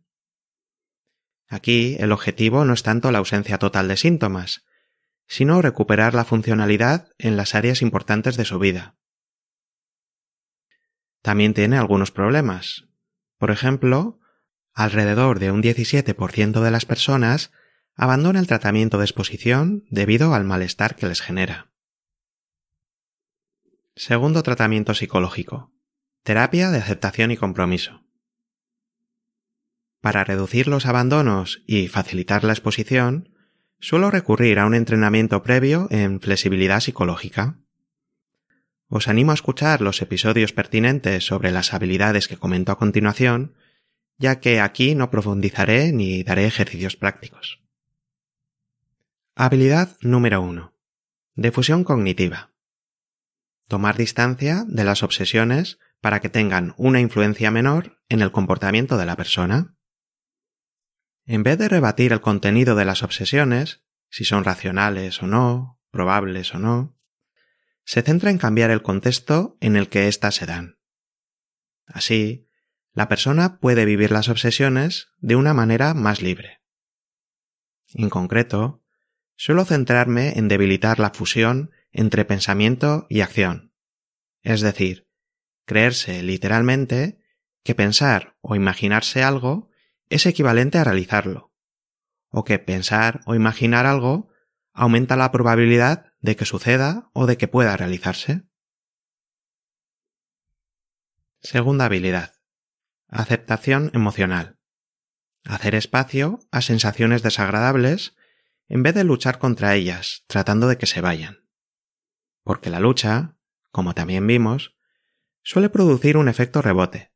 Aquí 1.48 1.96
el 2.00 2.12
objetivo 2.12 2.66
no 2.66 2.74
es 2.74 2.84
tanto 2.84 3.12
la 3.12 3.20
ausencia 3.20 3.58
total 3.58 3.88
de 3.88 3.98
síntomas, 3.98 4.66
sino 5.28 5.62
recuperar 5.62 6.14
la 6.14 6.26
funcionalidad 6.26 7.10
en 7.18 7.38
las 7.38 7.56
áreas 7.56 7.82
importantes 7.82 8.38
de 8.38 8.46
su 8.46 8.60
vida. 8.60 8.98
También 11.26 11.56
tiene 11.56 11.80
algunos 11.80 12.12
problemas. 12.12 12.86
Por 13.40 13.50
ejemplo, 13.50 14.20
alrededor 14.76 15.40
de 15.40 15.50
un 15.50 15.64
17% 15.64 16.62
de 16.62 16.70
las 16.70 16.86
personas 16.86 17.52
abandona 17.96 18.40
el 18.40 18.46
tratamiento 18.46 19.00
de 19.00 19.06
exposición 19.06 19.86
debido 19.90 20.36
al 20.36 20.44
malestar 20.44 20.96
que 20.96 21.08
les 21.08 21.22
genera. 21.22 21.72
Segundo 23.96 24.44
tratamiento 24.44 24.94
psicológico. 24.94 25.74
Terapia 26.22 26.70
de 26.70 26.78
aceptación 26.78 27.32
y 27.32 27.38
compromiso. 27.38 28.04
Para 30.02 30.26
reducir 30.26 30.68
los 30.68 30.86
abandonos 30.86 31.64
y 31.66 31.88
facilitar 31.88 32.44
la 32.44 32.54
exposición, 32.54 33.36
suelo 33.80 34.12
recurrir 34.12 34.60
a 34.60 34.68
un 34.68 34.76
entrenamiento 34.76 35.42
previo 35.42 35.88
en 35.90 36.22
flexibilidad 36.22 36.82
psicológica. 36.82 37.58
Os 38.88 39.08
animo 39.08 39.32
a 39.32 39.36
escuchar 39.36 39.82
los 39.82 40.02
episodios 40.02 40.54
pertinentes 40.54 41.26
sobre 41.26 41.52
las 41.52 41.74
habilidades 41.74 42.28
que 42.28 42.38
comento 42.38 42.72
a 42.72 42.78
continuación, 42.78 43.56
ya 44.18 44.40
que 44.40 44.62
aquí 44.62 44.96
no 44.96 45.10
profundizaré 45.10 45.92
ni 45.92 46.24
daré 46.24 46.46
ejercicios 46.46 46.96
prácticos. 46.96 47.62
Habilidad 49.36 49.98
número 50.02 50.42
1. 50.42 50.74
Difusión 51.36 51.84
cognitiva. 51.84 52.54
Tomar 53.68 53.98
distancia 53.98 54.64
de 54.68 54.84
las 54.84 55.02
obsesiones 55.02 55.80
para 56.00 56.22
que 56.22 56.30
tengan 56.30 56.76
una 56.78 57.00
influencia 57.00 57.50
menor 57.50 58.00
en 58.08 58.22
el 58.22 58.32
comportamiento 58.32 58.98
de 58.98 59.08
la 59.08 59.16
persona. 59.16 59.76
En 61.26 61.42
vez 61.42 61.58
de 61.58 61.68
rebatir 61.68 62.14
el 62.14 62.22
contenido 62.22 62.76
de 62.76 62.86
las 62.86 63.02
obsesiones, 63.02 63.84
si 64.10 64.24
son 64.24 64.44
racionales 64.44 65.22
o 65.24 65.28
no, 65.28 65.82
probables 65.90 66.54
o 66.54 66.60
no, 66.60 66.95
se 67.86 68.02
centra 68.02 68.32
en 68.32 68.38
cambiar 68.38 68.72
el 68.72 68.82
contexto 68.82 69.58
en 69.62 69.76
el 69.76 69.90
que 69.90 70.08
éstas 70.08 70.36
se 70.36 70.46
dan. 70.46 70.80
Así, 71.86 72.50
la 72.94 73.08
persona 73.08 73.60
puede 73.60 73.86
vivir 73.86 74.12
las 74.12 74.30
obsesiones 74.30 75.10
de 75.18 75.36
una 75.36 75.54
manera 75.54 75.94
más 75.94 76.22
libre. 76.22 76.62
En 77.94 78.10
concreto, 78.10 78.84
suelo 79.36 79.66
centrarme 79.66 80.34
en 80.38 80.48
debilitar 80.48 81.00
la 81.00 81.12
fusión 81.12 81.72
entre 81.92 82.26
pensamiento 82.26 83.06
y 83.10 83.22
acción, 83.22 83.74
es 84.42 84.62
decir, 84.62 85.08
creerse 85.66 86.24
literalmente 86.24 87.20
que 87.64 87.76
pensar 87.76 88.38
o 88.42 88.56
imaginarse 88.56 89.24
algo 89.24 89.70
es 90.10 90.26
equivalente 90.26 90.78
a 90.78 90.84
realizarlo, 90.84 91.54
o 92.30 92.44
que 92.44 92.60
pensar 92.60 93.22
o 93.26 93.36
imaginar 93.36 93.86
algo 93.86 94.30
aumenta 94.74 95.16
la 95.16 95.32
probabilidad 95.32 96.14
de 96.26 96.36
que 96.36 96.46
suceda 96.46 97.10
o 97.14 97.28
de 97.28 97.38
que 97.38 97.48
pueda 97.48 97.78
realizarse. 97.78 98.44
Segunda 101.40 101.86
habilidad. 101.86 102.34
Aceptación 103.08 103.92
emocional. 103.94 104.60
Hacer 105.44 105.76
espacio 105.76 106.40
a 106.52 106.62
sensaciones 106.62 107.22
desagradables 107.22 108.16
en 108.68 108.82
vez 108.82 108.96
de 108.96 109.04
luchar 109.04 109.38
contra 109.38 109.76
ellas, 109.76 110.24
tratando 110.28 110.68
de 110.68 110.80
que 110.80 110.88
se 110.88 111.00
vayan. 111.00 111.48
Porque 112.44 112.72
la 112.72 112.80
lucha, 112.80 113.38
como 113.70 113.94
también 113.94 114.26
vimos, 114.26 114.76
suele 115.44 115.70
producir 115.70 116.18
un 116.18 116.28
efecto 116.28 116.64
rebote. 116.64 117.14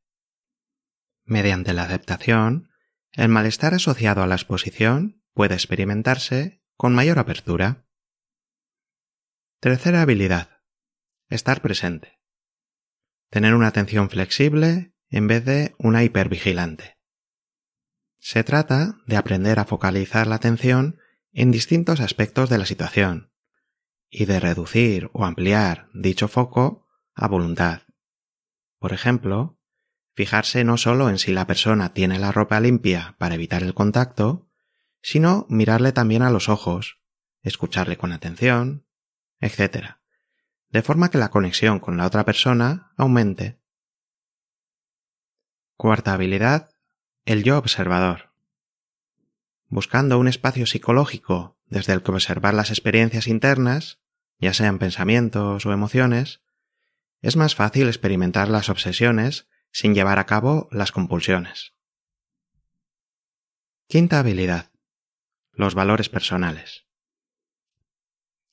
Mediante 1.24 1.72
la 1.72 1.82
aceptación, 1.82 2.70
el 3.12 3.28
malestar 3.28 3.74
asociado 3.74 4.22
a 4.22 4.28
la 4.28 4.36
exposición 4.36 5.24
puede 5.34 5.54
experimentarse 5.54 6.62
con 6.76 6.94
mayor 6.94 7.18
apertura. 7.18 7.88
Tercera 9.60 10.00
habilidad. 10.00 10.62
Estar 11.28 11.60
presente. 11.60 12.18
Tener 13.28 13.54
una 13.54 13.66
atención 13.66 14.08
flexible 14.08 14.94
en 15.10 15.26
vez 15.26 15.44
de 15.44 15.74
una 15.76 16.02
hipervigilante. 16.02 16.96
Se 18.18 18.42
trata 18.42 18.96
de 19.06 19.18
aprender 19.18 19.58
a 19.58 19.66
focalizar 19.66 20.26
la 20.26 20.36
atención 20.36 20.98
en 21.32 21.50
distintos 21.50 22.00
aspectos 22.00 22.48
de 22.48 22.56
la 22.56 22.64
situación 22.64 23.34
y 24.08 24.24
de 24.24 24.40
reducir 24.40 25.10
o 25.12 25.26
ampliar 25.26 25.90
dicho 25.92 26.26
foco 26.26 26.88
a 27.12 27.28
voluntad. 27.28 27.82
Por 28.78 28.94
ejemplo, 28.94 29.58
fijarse 30.14 30.64
no 30.64 30.78
solo 30.78 31.10
en 31.10 31.18
si 31.18 31.32
la 31.32 31.46
persona 31.46 31.92
tiene 31.92 32.18
la 32.18 32.32
ropa 32.32 32.60
limpia 32.60 33.14
para 33.18 33.34
evitar 33.34 33.62
el 33.62 33.74
contacto, 33.74 34.48
sino 35.02 35.44
mirarle 35.50 35.92
también 35.92 36.22
a 36.22 36.30
los 36.30 36.48
ojos, 36.48 37.02
escucharle 37.42 37.98
con 37.98 38.12
atención, 38.12 38.86
etc. 39.40 39.96
De 40.68 40.82
forma 40.82 41.10
que 41.10 41.18
la 41.18 41.30
conexión 41.30 41.80
con 41.80 41.96
la 41.96 42.06
otra 42.06 42.24
persona 42.24 42.92
aumente. 42.96 43.60
Cuarta 45.76 46.12
habilidad, 46.12 46.70
el 47.24 47.42
yo 47.42 47.58
observador. 47.58 48.32
buscando 49.68 50.18
un 50.18 50.26
espacio 50.26 50.66
psicológico 50.66 51.56
desde 51.66 51.92
el 51.92 52.02
que 52.02 52.10
observar 52.10 52.54
las 52.54 52.70
experiencias 52.70 53.28
internas, 53.28 54.00
ya 54.38 54.52
sean 54.52 54.78
pensamientos 54.78 55.64
o 55.64 55.72
emociones, 55.72 56.42
es 57.22 57.36
más 57.36 57.54
fácil 57.54 57.86
experimentar 57.86 58.48
las 58.48 58.68
obsesiones 58.68 59.48
sin 59.70 59.94
llevar 59.94 60.18
a 60.18 60.26
cabo 60.26 60.68
las 60.72 60.90
compulsiones. 60.90 61.74
Quinta 63.86 64.18
habilidad. 64.18 64.70
Los 65.52 65.74
valores 65.74 66.08
personales. 66.08 66.86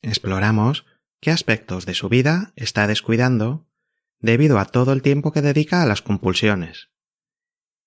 Exploramos 0.02 0.86
qué 1.20 1.32
aspectos 1.32 1.86
de 1.86 1.94
su 1.94 2.10
vida 2.10 2.54
está 2.56 2.88
descuidando 2.88 3.68
debido 4.20 4.60
a 4.60 4.66
todo 4.66 4.94
el 4.94 5.02
tiempo 5.02 5.32
que 5.32 5.42
dedica 5.42 5.82
a 5.82 5.86
las 5.86 6.02
compulsiones 6.02 6.90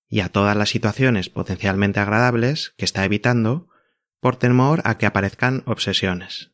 y 0.09 0.21
a 0.21 0.29
todas 0.29 0.57
las 0.57 0.69
situaciones 0.69 1.29
potencialmente 1.29 2.01
agradables 2.01 2.75
que 2.77 2.85
está 2.85 3.05
evitando 3.05 3.69
por 4.19 4.37
temor 4.37 4.83
a 4.85 4.99
que 4.99 5.07
aparezcan 5.07 5.63
obsesiones. 5.67 6.51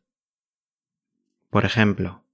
Por 1.51 1.65
ejemplo, 1.65 2.25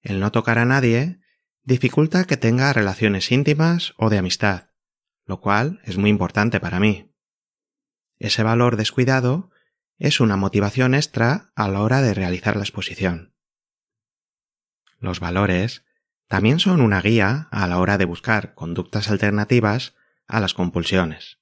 el 0.00 0.18
no 0.18 0.32
tocar 0.32 0.58
a 0.58 0.64
nadie 0.64 1.20
dificulta 1.62 2.24
que 2.24 2.36
tenga 2.36 2.72
relaciones 2.72 3.30
íntimas 3.30 3.94
o 3.96 4.10
de 4.10 4.18
amistad, 4.18 4.70
lo 5.26 5.40
cual 5.40 5.80
es 5.84 5.98
muy 5.98 6.10
importante 6.10 6.58
para 6.58 6.80
mí. 6.80 7.12
Ese 8.18 8.42
valor 8.42 8.76
descuidado 8.76 9.51
es 10.02 10.18
una 10.18 10.36
motivación 10.36 10.96
extra 10.96 11.52
a 11.54 11.68
la 11.68 11.80
hora 11.80 12.02
de 12.02 12.12
realizar 12.12 12.56
la 12.56 12.64
exposición. 12.64 13.36
Los 14.98 15.20
valores 15.20 15.84
también 16.26 16.58
son 16.58 16.80
una 16.80 17.00
guía 17.00 17.46
a 17.52 17.68
la 17.68 17.78
hora 17.78 17.98
de 17.98 18.04
buscar 18.04 18.54
conductas 18.54 19.08
alternativas 19.08 19.94
a 20.26 20.40
las 20.40 20.54
compulsiones, 20.54 21.38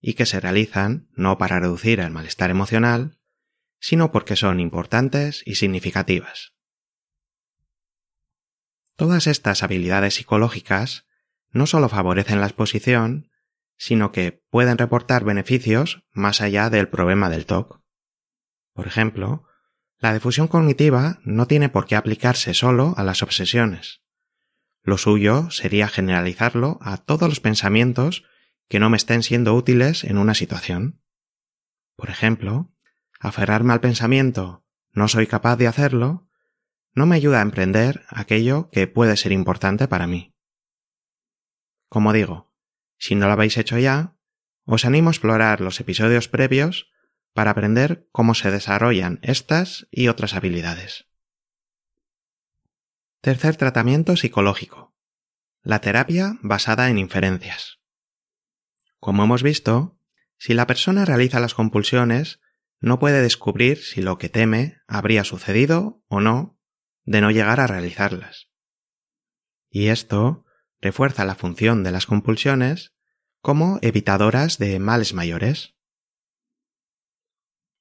y 0.00 0.14
que 0.14 0.26
se 0.26 0.38
realizan 0.38 1.08
no 1.16 1.38
para 1.38 1.58
reducir 1.58 1.98
el 1.98 2.12
malestar 2.12 2.50
emocional, 2.50 3.18
sino 3.80 4.12
porque 4.12 4.36
son 4.36 4.60
importantes 4.60 5.42
y 5.44 5.56
significativas. 5.56 6.52
Todas 8.94 9.26
estas 9.26 9.64
habilidades 9.64 10.14
psicológicas 10.14 11.06
no 11.50 11.66
solo 11.66 11.88
favorecen 11.88 12.38
la 12.38 12.46
exposición, 12.46 13.31
sino 13.76 14.12
que 14.12 14.42
pueden 14.50 14.78
reportar 14.78 15.24
beneficios 15.24 16.04
más 16.12 16.40
allá 16.40 16.70
del 16.70 16.88
problema 16.88 17.30
del 17.30 17.46
TOC. 17.46 17.80
Por 18.74 18.86
ejemplo, 18.86 19.44
la 19.98 20.12
difusión 20.12 20.48
cognitiva 20.48 21.20
no 21.24 21.46
tiene 21.46 21.68
por 21.68 21.86
qué 21.86 21.96
aplicarse 21.96 22.54
solo 22.54 22.94
a 22.96 23.04
las 23.04 23.22
obsesiones. 23.22 24.02
Lo 24.82 24.98
suyo 24.98 25.50
sería 25.50 25.88
generalizarlo 25.88 26.78
a 26.80 26.96
todos 26.96 27.28
los 27.28 27.40
pensamientos 27.40 28.24
que 28.68 28.80
no 28.80 28.90
me 28.90 28.96
estén 28.96 29.22
siendo 29.22 29.54
útiles 29.54 30.04
en 30.04 30.18
una 30.18 30.34
situación. 30.34 31.00
Por 31.96 32.10
ejemplo, 32.10 32.72
aferrarme 33.20 33.72
al 33.72 33.80
pensamiento 33.80 34.64
no 34.92 35.08
soy 35.08 35.26
capaz 35.26 35.56
de 35.56 35.66
hacerlo 35.68 36.28
no 36.94 37.06
me 37.06 37.16
ayuda 37.16 37.38
a 37.38 37.42
emprender 37.42 38.04
aquello 38.08 38.68
que 38.70 38.86
puede 38.86 39.16
ser 39.16 39.32
importante 39.32 39.88
para 39.88 40.06
mí. 40.06 40.34
Como 41.88 42.12
digo, 42.12 42.51
si 43.02 43.16
no 43.16 43.26
lo 43.26 43.32
habéis 43.32 43.56
hecho 43.56 43.78
ya, 43.78 44.14
os 44.64 44.84
animo 44.84 45.10
a 45.10 45.10
explorar 45.10 45.60
los 45.60 45.80
episodios 45.80 46.28
previos 46.28 46.92
para 47.32 47.50
aprender 47.50 48.06
cómo 48.12 48.32
se 48.34 48.52
desarrollan 48.52 49.18
estas 49.22 49.88
y 49.90 50.06
otras 50.06 50.34
habilidades. 50.34 51.08
Tercer 53.20 53.56
tratamiento 53.56 54.14
psicológico. 54.14 54.94
La 55.62 55.80
terapia 55.80 56.38
basada 56.42 56.90
en 56.90 56.98
inferencias. 56.98 57.80
Como 59.00 59.24
hemos 59.24 59.42
visto, 59.42 59.98
si 60.38 60.54
la 60.54 60.68
persona 60.68 61.04
realiza 61.04 61.40
las 61.40 61.54
compulsiones, 61.54 62.38
no 62.78 63.00
puede 63.00 63.20
descubrir 63.20 63.78
si 63.78 64.00
lo 64.00 64.16
que 64.16 64.28
teme 64.28 64.76
habría 64.86 65.24
sucedido 65.24 66.04
o 66.06 66.20
no 66.20 66.56
de 67.02 67.20
no 67.20 67.32
llegar 67.32 67.58
a 67.58 67.66
realizarlas. 67.66 68.48
Y 69.70 69.88
esto 69.88 70.44
refuerza 70.82 71.24
la 71.24 71.36
función 71.36 71.84
de 71.84 71.92
las 71.92 72.06
compulsiones 72.06 72.91
como 73.42 73.80
evitadoras 73.82 74.58
de 74.58 74.78
males 74.78 75.14
mayores. 75.14 75.74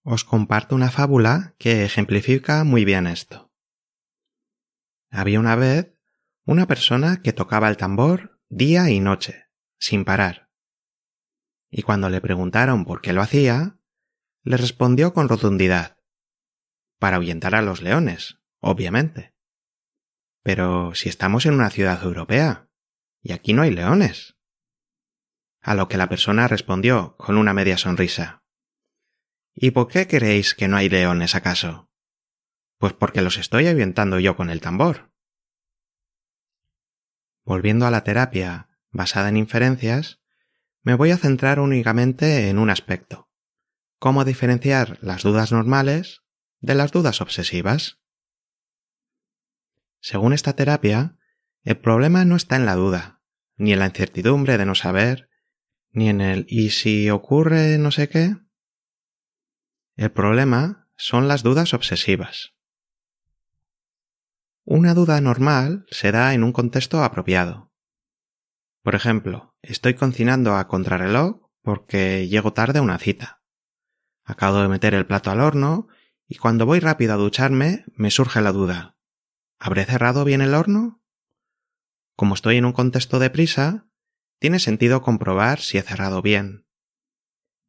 Os 0.04 0.26
comparto 0.26 0.74
una 0.76 0.90
fábula 0.90 1.56
que 1.60 1.86
ejemplifica 1.86 2.64
muy 2.64 2.84
bien 2.84 3.06
esto. 3.06 3.54
Había 5.12 5.40
una 5.40 5.56
vez 5.56 5.96
una 6.46 6.66
persona 6.66 7.22
que 7.22 7.32
tocaba 7.32 7.70
el 7.70 7.78
tambor 7.78 8.42
día 8.50 8.90
y 8.90 9.00
noche, 9.00 9.46
sin 9.78 10.04
parar. 10.04 10.50
Y 11.70 11.84
cuando 11.84 12.10
le 12.10 12.22
preguntaron 12.22 12.84
por 12.84 13.02
qué 13.02 13.14
lo 13.14 13.22
hacía, 13.22 13.78
le 14.44 14.58
respondió 14.58 15.14
con 15.14 15.30
rotundidad 15.30 16.00
para 16.98 17.18
ahuyentar 17.18 17.54
a 17.54 17.62
los 17.62 17.82
leones, 17.84 18.40
obviamente. 18.60 19.36
Pero 20.44 20.96
si 20.96 21.08
estamos 21.08 21.46
en 21.46 21.54
una 21.54 21.70
ciudad 21.70 22.04
europea, 22.04 22.68
y 23.22 23.34
aquí 23.34 23.54
no 23.54 23.62
hay 23.62 23.72
leones. 23.72 24.41
A 25.62 25.76
lo 25.76 25.88
que 25.88 25.98
la 25.98 26.10
persona 26.10 26.48
respondió 26.48 27.16
con 27.18 27.38
una 27.38 27.54
media 27.54 27.78
sonrisa. 27.78 28.44
¿Y 29.54 29.72
por 29.72 29.88
qué 29.88 30.08
creéis 30.08 30.56
que 30.56 30.68
no 30.68 30.78
hay 30.78 30.90
leones 30.90 31.36
acaso? 31.36 31.92
Pues 32.78 32.94
porque 32.94 33.22
los 33.22 33.38
estoy 33.38 33.68
avientando 33.68 34.20
yo 34.20 34.36
con 34.36 34.50
el 34.50 34.62
tambor. 34.62 35.12
Volviendo 37.44 37.86
a 37.86 37.92
la 37.92 38.04
terapia 38.04 38.70
basada 38.90 39.30
en 39.30 39.38
inferencias, 39.38 40.20
me 40.84 40.96
voy 40.96 41.12
a 41.12 41.18
centrar 41.18 41.60
únicamente 41.60 42.50
en 42.50 42.58
un 42.58 42.70
aspecto. 42.70 43.30
Cómo 44.00 44.26
diferenciar 44.26 44.98
las 45.02 45.22
dudas 45.22 45.52
normales 45.52 46.24
de 46.60 46.76
las 46.76 46.92
dudas 46.92 47.22
obsesivas. 47.22 48.00
Según 50.00 50.34
esta 50.34 50.54
terapia, 50.54 51.18
el 51.64 51.78
problema 51.78 52.26
no 52.26 52.36
está 52.36 52.56
en 52.56 52.66
la 52.66 52.76
duda, 52.76 53.22
ni 53.58 53.74
en 53.74 53.80
la 53.80 53.86
incertidumbre 53.86 54.58
de 54.58 54.66
no 54.66 54.74
saber, 54.74 55.30
ni 55.92 56.10
en 56.10 56.22
el 56.22 56.46
¿y 56.50 56.70
si 56.70 57.10
ocurre 57.10 57.78
no 57.78 57.92
sé 57.92 58.10
qué? 58.10 58.36
El 59.96 60.12
problema 60.12 60.90
son 60.96 61.28
las 61.28 61.44
dudas 61.44 61.74
obsesivas. 61.74 62.54
Una 64.64 64.94
duda 64.94 65.20
normal 65.22 65.86
se 65.90 66.12
da 66.12 66.34
en 66.34 66.44
un 66.44 66.54
contexto 66.54 67.04
apropiado. 67.04 67.72
Por 68.84 68.96
ejemplo, 68.96 69.56
estoy 69.62 69.96
cocinando 69.96 70.56
a 70.56 70.68
contrarreloj 70.68 71.50
porque 71.62 72.28
llego 72.28 72.54
tarde 72.54 72.80
a 72.80 72.82
una 72.82 72.98
cita. 72.98 73.44
Acabo 74.24 74.62
de 74.62 74.68
meter 74.68 74.94
el 74.94 75.06
plato 75.06 75.30
al 75.30 75.42
horno 75.42 75.88
y 76.28 76.36
cuando 76.36 76.66
voy 76.66 76.80
rápido 76.80 77.14
a 77.14 77.18
ducharme 77.18 77.86
me 77.96 78.12
surge 78.12 78.42
la 78.42 78.52
duda. 78.52 78.98
¿Habré 79.60 79.86
cerrado 79.86 80.24
bien 80.24 80.42
el 80.42 80.54
horno? 80.54 81.04
Como 82.16 82.34
estoy 82.34 82.58
en 82.58 82.66
un 82.66 82.74
contexto 82.74 83.20
de 83.20 83.30
prisa, 83.30 83.88
tiene 84.42 84.58
sentido 84.58 85.04
comprobar 85.04 85.60
si 85.60 85.78
he 85.78 85.84
cerrado 85.84 86.24
bien. 86.24 86.66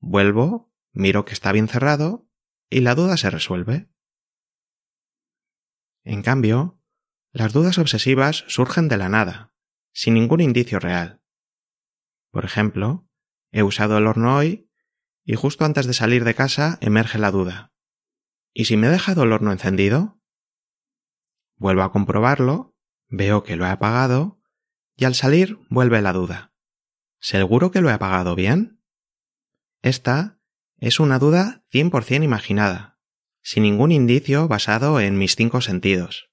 Vuelvo, 0.01 0.73
miro 0.93 1.27
que 1.27 1.35
está 1.35 1.53
bien 1.53 1.69
cerrado 1.69 2.27
y 2.71 2.81
la 2.81 2.95
duda 2.95 3.19
se 3.19 3.29
resuelve. 3.29 3.91
En 6.03 6.23
cambio, 6.23 6.81
las 7.31 7.53
dudas 7.53 7.77
obsesivas 7.77 8.47
surgen 8.49 8.89
de 8.89 8.97
la 8.97 9.11
nada, 9.11 9.55
sin 9.93 10.15
ningún 10.15 10.41
indicio 10.41 10.81
real. 10.81 11.23
Por 12.31 12.47
ejemplo, 12.47 13.07
he 13.51 13.63
usado 13.63 13.99
el 13.99 14.07
horno 14.07 14.35
hoy 14.35 14.71
y 15.25 15.35
justo 15.35 15.67
antes 15.67 15.87
de 15.87 15.93
salir 15.93 16.25
de 16.25 16.35
casa 16.35 16.79
emerge 16.81 17.19
la 17.19 17.31
duda. 17.31 17.75
¿Y 18.55 18.65
si 18.65 18.79
me 18.79 18.87
he 18.87 18.91
dejado 18.91 19.25
el 19.25 19.33
horno 19.33 19.53
encendido? 19.53 20.23
Vuelvo 21.57 21.83
a 21.83 21.93
comprobarlo, 21.93 22.75
veo 23.09 23.43
que 23.45 23.57
lo 23.57 23.67
he 23.67 23.71
apagado, 23.71 24.41
y 24.97 25.05
al 25.05 25.15
salir 25.15 25.59
vuelve 25.69 26.01
la 26.01 26.15
duda. 26.15 26.52
¿Seguro 27.23 27.71
que 27.71 27.81
lo 27.81 27.89
he 27.89 27.93
apagado 27.93 28.35
bien? 28.35 28.83
Esta 29.81 30.41
es 30.79 30.99
una 30.99 31.21
duda 31.21 31.65
100% 31.73 32.25
imaginada, 32.25 32.99
sin 33.43 33.63
ningún 33.63 33.93
indicio 33.93 34.49
basado 34.49 34.99
en 34.99 35.17
mis 35.17 35.37
cinco 35.37 35.61
sentidos. 35.61 36.31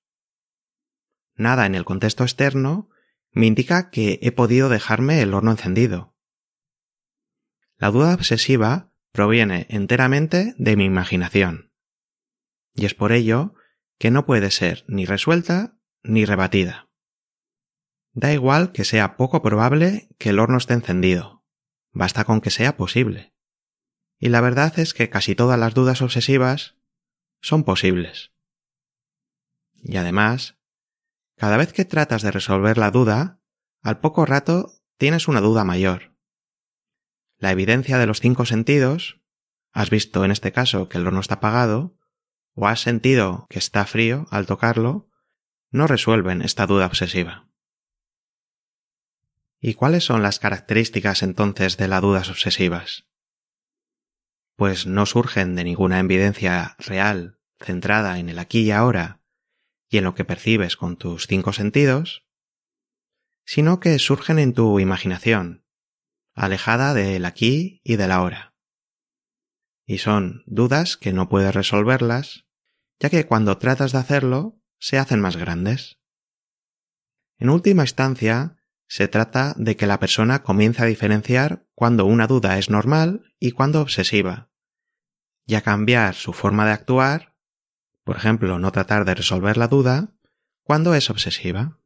Nada 1.36 1.68
en 1.68 1.76
el 1.76 1.86
contexto 1.86 2.24
externo 2.24 2.90
me 3.30 3.46
indica 3.46 3.92
que 3.92 4.18
he 4.24 4.32
podido 4.32 4.68
dejarme 4.68 5.22
el 5.22 5.36
horno 5.36 5.52
encendido. 5.52 6.16
La 7.78 7.92
duda 7.92 8.16
obsesiva 8.16 8.92
proviene 9.12 9.68
enteramente 9.70 10.56
de 10.58 10.76
mi 10.76 10.86
imaginación. 10.86 11.72
Y 12.74 12.86
es 12.86 12.96
por 12.96 13.12
ello 13.12 13.54
que 14.00 14.10
no 14.10 14.26
puede 14.26 14.50
ser 14.50 14.86
ni 14.88 15.06
resuelta 15.06 15.78
ni 16.02 16.26
rebatida. 16.26 16.89
Da 18.20 18.34
igual 18.34 18.74
que 18.74 18.84
sea 18.84 19.16
poco 19.16 19.42
probable 19.42 20.10
que 20.18 20.32
el 20.32 20.40
horno 20.40 20.58
esté 20.58 20.74
encendido, 20.74 21.46
basta 21.94 22.26
con 22.26 22.42
que 22.42 22.50
sea 22.50 22.76
posible. 22.76 23.34
Y 24.20 24.28
la 24.28 24.42
verdad 24.42 24.78
es 24.78 24.94
que 24.94 25.10
casi 25.10 25.36
todas 25.36 25.58
las 25.58 25.74
dudas 25.74 26.02
obsesivas 26.02 26.76
son 27.40 27.64
posibles. 27.64 28.34
Y 29.76 29.96
además, 29.96 30.58
cada 31.38 31.56
vez 31.56 31.72
que 31.72 31.86
tratas 31.86 32.22
de 32.22 32.32
resolver 32.32 32.78
la 32.78 32.92
duda, 32.92 33.40
al 33.82 34.02
poco 34.02 34.26
rato 34.26 34.74
tienes 34.98 35.30
una 35.30 35.40
duda 35.40 35.64
mayor. 35.64 36.14
La 37.38 37.52
evidencia 37.52 37.98
de 37.98 38.06
los 38.06 38.20
cinco 38.20 38.46
sentidos, 38.46 39.22
has 39.72 39.90
visto 39.90 40.26
en 40.26 40.32
este 40.32 40.52
caso 40.52 40.90
que 40.90 40.98
el 40.98 41.08
horno 41.08 41.22
está 41.22 41.36
apagado, 41.36 41.98
o 42.54 42.68
has 42.68 42.82
sentido 42.82 43.48
que 43.50 43.60
está 43.60 43.86
frío 43.86 44.26
al 44.30 44.46
tocarlo, 44.46 45.08
no 45.72 45.88
resuelven 45.88 46.42
esta 46.42 46.68
duda 46.68 46.86
obsesiva. 46.86 47.49
¿Y 49.62 49.74
cuáles 49.74 50.06
son 50.06 50.24
las 50.24 50.40
características 50.40 51.22
entonces 51.22 51.78
de 51.78 51.88
las 51.88 52.02
dudas 52.02 52.30
obsesivas? 52.30 53.08
Pues 54.56 54.88
no 54.88 55.06
surgen 55.06 55.56
de 55.56 55.64
ninguna 55.64 56.00
evidencia 56.00 56.76
real 56.80 57.40
centrada 57.60 58.20
en 58.20 58.30
el 58.30 58.40
aquí 58.40 58.62
y 58.62 58.72
ahora 58.72 59.22
y 59.90 59.98
en 59.98 60.04
lo 60.04 60.14
que 60.14 60.24
percibes 60.24 60.78
con 60.78 60.98
tus 60.98 61.28
cinco 61.28 61.52
sentidos, 61.52 62.26
sino 63.44 63.80
que 63.80 63.98
surgen 64.00 64.38
en 64.38 64.54
tu 64.54 64.80
imaginación, 64.80 65.66
alejada 66.36 66.94
del 66.94 67.26
aquí 67.26 67.82
y 67.84 67.96
del 67.96 68.12
ahora. 68.12 68.54
Y 69.86 69.98
son 69.98 70.44
dudas 70.46 70.98
que 70.98 71.12
no 71.14 71.28
puedes 71.28 71.54
resolverlas, 71.56 72.46
ya 73.00 73.10
que 73.10 73.26
cuando 73.26 73.58
tratas 73.58 73.92
de 73.92 73.98
hacerlo 73.98 74.62
se 74.78 75.00
hacen 75.00 75.20
más 75.20 75.36
grandes. 75.36 76.00
En 77.40 77.50
última 77.50 77.84
instancia, 77.84 78.59
se 78.90 79.08
trata 79.08 79.54
de 79.56 79.78
que 79.78 79.86
la 79.86 80.00
persona 80.00 80.42
comience 80.42 80.82
a 80.82 80.88
diferenciar 80.88 81.64
cuando 81.76 82.06
una 82.06 82.26
duda 82.26 82.58
es 82.58 82.72
normal 82.72 83.36
y 83.40 83.52
cuando 83.52 83.82
obsesiva, 83.82 84.50
y 85.46 85.54
a 85.54 85.62
cambiar 85.62 86.16
su 86.16 86.34
forma 86.34 86.66
de 86.66 86.72
actuar, 86.72 87.36
por 88.04 88.18
ejemplo, 88.18 88.58
no 88.58 88.72
tratar 88.72 89.06
de 89.06 89.14
resolver 89.14 89.58
la 89.58 89.68
duda, 89.68 90.16
cuando 90.64 90.96
es 90.96 91.12
obsesiva. 91.12 91.80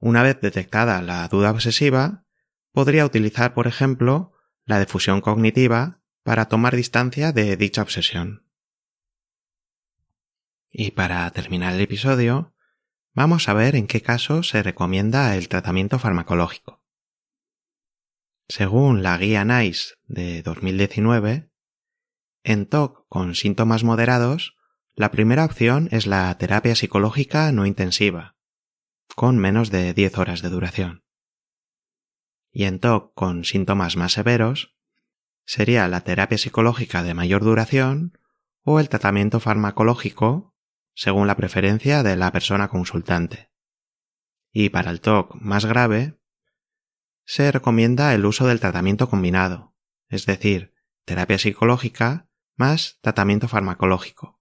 Una 0.00 0.24
vez 0.24 0.40
detectada 0.40 1.00
la 1.00 1.28
duda 1.28 1.52
obsesiva, 1.52 2.26
podría 2.72 3.06
utilizar, 3.06 3.54
por 3.54 3.68
ejemplo, 3.68 4.32
la 4.64 4.80
difusión 4.80 5.20
cognitiva 5.20 6.02
para 6.24 6.46
tomar 6.46 6.74
distancia 6.74 7.30
de 7.30 7.56
dicha 7.56 7.82
obsesión. 7.82 8.48
Y 10.72 10.90
para 10.90 11.30
terminar 11.30 11.74
el 11.74 11.82
episodio, 11.82 12.51
Vamos 13.14 13.50
a 13.50 13.52
ver 13.52 13.76
en 13.76 13.86
qué 13.86 14.00
caso 14.00 14.42
se 14.42 14.62
recomienda 14.62 15.36
el 15.36 15.48
tratamiento 15.48 15.98
farmacológico. 15.98 16.82
Según 18.48 19.02
la 19.02 19.18
guía 19.18 19.44
NICE 19.44 19.96
de 20.06 20.42
2019, 20.42 21.50
en 22.42 22.66
TOC 22.66 23.06
con 23.08 23.34
síntomas 23.34 23.84
moderados, 23.84 24.56
la 24.94 25.10
primera 25.10 25.44
opción 25.44 25.88
es 25.90 26.06
la 26.06 26.36
terapia 26.38 26.74
psicológica 26.74 27.52
no 27.52 27.66
intensiva, 27.66 28.36
con 29.14 29.36
menos 29.36 29.70
de 29.70 29.92
10 29.92 30.16
horas 30.16 30.40
de 30.40 30.48
duración. 30.48 31.04
Y 32.50 32.64
en 32.64 32.80
TOC 32.80 33.12
con 33.14 33.44
síntomas 33.44 33.96
más 33.96 34.12
severos, 34.12 34.74
sería 35.44 35.86
la 35.86 36.00
terapia 36.00 36.38
psicológica 36.38 37.02
de 37.02 37.12
mayor 37.12 37.44
duración 37.44 38.18
o 38.62 38.80
el 38.80 38.88
tratamiento 38.88 39.38
farmacológico 39.38 40.51
según 40.94 41.26
la 41.26 41.36
preferencia 41.36 42.02
de 42.02 42.16
la 42.16 42.32
persona 42.32 42.68
consultante. 42.68 43.50
Y 44.52 44.68
para 44.68 44.90
el 44.90 45.00
TOC 45.00 45.34
más 45.36 45.64
grave, 45.64 46.18
se 47.24 47.50
recomienda 47.50 48.14
el 48.14 48.26
uso 48.26 48.46
del 48.46 48.60
tratamiento 48.60 49.08
combinado, 49.08 49.74
es 50.08 50.26
decir, 50.26 50.74
terapia 51.04 51.38
psicológica 51.38 52.28
más 52.56 52.98
tratamiento 53.00 53.48
farmacológico, 53.48 54.40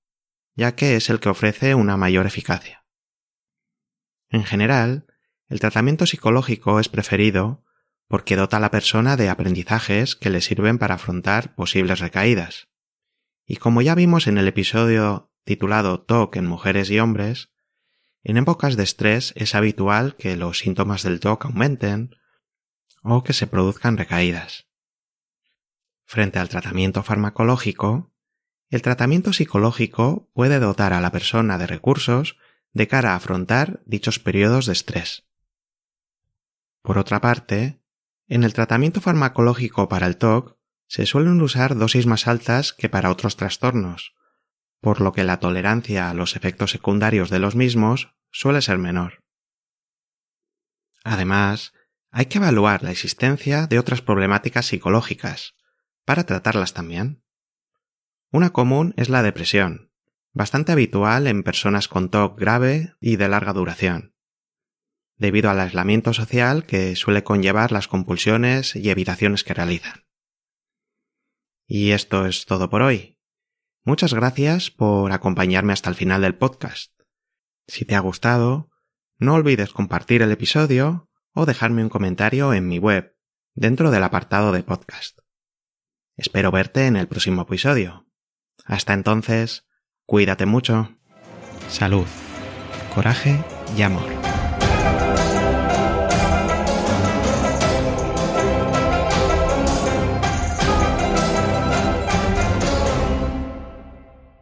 ya 0.55 0.75
que 0.75 0.95
es 0.95 1.09
el 1.09 1.19
que 1.19 1.29
ofrece 1.29 1.75
una 1.75 1.97
mayor 1.97 2.25
eficacia. 2.25 2.85
En 4.29 4.43
general, 4.43 5.05
el 5.47 5.59
tratamiento 5.59 6.05
psicológico 6.05 6.79
es 6.79 6.89
preferido 6.89 7.63
porque 8.07 8.35
dota 8.35 8.57
a 8.57 8.59
la 8.59 8.71
persona 8.71 9.15
de 9.15 9.29
aprendizajes 9.29 10.15
que 10.15 10.29
le 10.29 10.41
sirven 10.41 10.77
para 10.77 10.95
afrontar 10.95 11.55
posibles 11.55 11.99
recaídas. 11.99 12.69
Y 13.45 13.57
como 13.57 13.81
ya 13.81 13.95
vimos 13.95 14.27
en 14.27 14.37
el 14.37 14.47
episodio 14.47 15.30
titulado 15.43 16.01
TOC 16.01 16.37
en 16.37 16.47
mujeres 16.47 16.89
y 16.89 16.99
hombres, 16.99 17.51
en 18.23 18.37
épocas 18.37 18.77
de 18.77 18.83
estrés 18.83 19.33
es 19.35 19.55
habitual 19.55 20.15
que 20.15 20.35
los 20.35 20.59
síntomas 20.59 21.03
del 21.03 21.19
TOC 21.19 21.45
aumenten 21.45 22.15
o 23.03 23.23
que 23.23 23.33
se 23.33 23.47
produzcan 23.47 23.97
recaídas. 23.97 24.67
Frente 26.05 26.39
al 26.39 26.49
tratamiento 26.49 27.03
farmacológico, 27.03 28.13
el 28.69 28.81
tratamiento 28.81 29.33
psicológico 29.33 30.29
puede 30.33 30.59
dotar 30.59 30.93
a 30.93 31.01
la 31.01 31.11
persona 31.11 31.57
de 31.57 31.67
recursos 31.67 32.37
de 32.73 32.87
cara 32.87 33.13
a 33.13 33.15
afrontar 33.15 33.81
dichos 33.85 34.19
periodos 34.19 34.65
de 34.65 34.73
estrés. 34.73 35.27
Por 36.81 36.97
otra 36.97 37.21
parte, 37.21 37.81
en 38.27 38.43
el 38.43 38.53
tratamiento 38.53 39.01
farmacológico 39.01 39.89
para 39.89 40.07
el 40.07 40.17
TOC 40.17 40.57
se 40.87 41.05
suelen 41.05 41.41
usar 41.41 41.77
dosis 41.77 42.05
más 42.05 42.27
altas 42.27 42.73
que 42.73 42.89
para 42.89 43.09
otros 43.09 43.35
trastornos, 43.35 44.13
por 44.81 44.99
lo 44.99 45.13
que 45.13 45.23
la 45.23 45.39
tolerancia 45.39 46.09
a 46.09 46.13
los 46.13 46.35
efectos 46.35 46.71
secundarios 46.71 47.29
de 47.29 47.39
los 47.39 47.55
mismos 47.55 48.13
suele 48.31 48.61
ser 48.61 48.77
menor. 48.77 49.23
Además, 51.03 51.73
hay 52.09 52.25
que 52.25 52.39
evaluar 52.39 52.83
la 52.83 52.91
existencia 52.91 53.67
de 53.67 53.79
otras 53.79 54.01
problemáticas 54.01 54.65
psicológicas, 54.65 55.55
para 56.03 56.25
tratarlas 56.25 56.73
también. 56.73 57.23
Una 58.31 58.51
común 58.51 58.93
es 58.97 59.09
la 59.09 59.23
depresión, 59.23 59.91
bastante 60.33 60.71
habitual 60.71 61.27
en 61.27 61.43
personas 61.43 61.87
con 61.87 62.09
TOC 62.09 62.39
grave 62.39 62.95
y 62.99 63.15
de 63.15 63.29
larga 63.29 63.53
duración, 63.53 64.15
debido 65.15 65.49
al 65.49 65.59
aislamiento 65.59 66.13
social 66.13 66.65
que 66.65 66.95
suele 66.95 67.23
conllevar 67.23 67.71
las 67.71 67.87
compulsiones 67.87 68.75
y 68.75 68.89
evitaciones 68.89 69.43
que 69.43 69.53
realizan. 69.53 70.05
Y 71.67 71.91
esto 71.91 72.25
es 72.25 72.45
todo 72.45 72.69
por 72.69 72.81
hoy. 72.81 73.20
Muchas 73.83 74.13
gracias 74.13 74.69
por 74.69 75.11
acompañarme 75.11 75.73
hasta 75.73 75.89
el 75.89 75.95
final 75.95 76.21
del 76.21 76.35
podcast. 76.35 76.93
Si 77.67 77.83
te 77.83 77.95
ha 77.95 77.99
gustado, 77.99 78.69
no 79.17 79.33
olvides 79.33 79.71
compartir 79.73 80.21
el 80.21 80.31
episodio 80.31 81.09
o 81.33 81.45
dejarme 81.45 81.83
un 81.83 81.89
comentario 81.89 82.53
en 82.53 82.67
mi 82.67 82.77
web, 82.77 83.15
dentro 83.55 83.89
del 83.89 84.03
apartado 84.03 84.51
de 84.51 84.61
podcast. 84.63 85.19
Espero 86.15 86.51
verte 86.51 86.85
en 86.85 86.95
el 86.95 87.07
próximo 87.07 87.41
episodio. 87.43 88.05
Hasta 88.65 88.93
entonces, 88.93 89.65
cuídate 90.05 90.45
mucho. 90.45 90.95
Salud, 91.67 92.05
coraje 92.93 93.43
y 93.75 93.81
amor. 93.81 94.30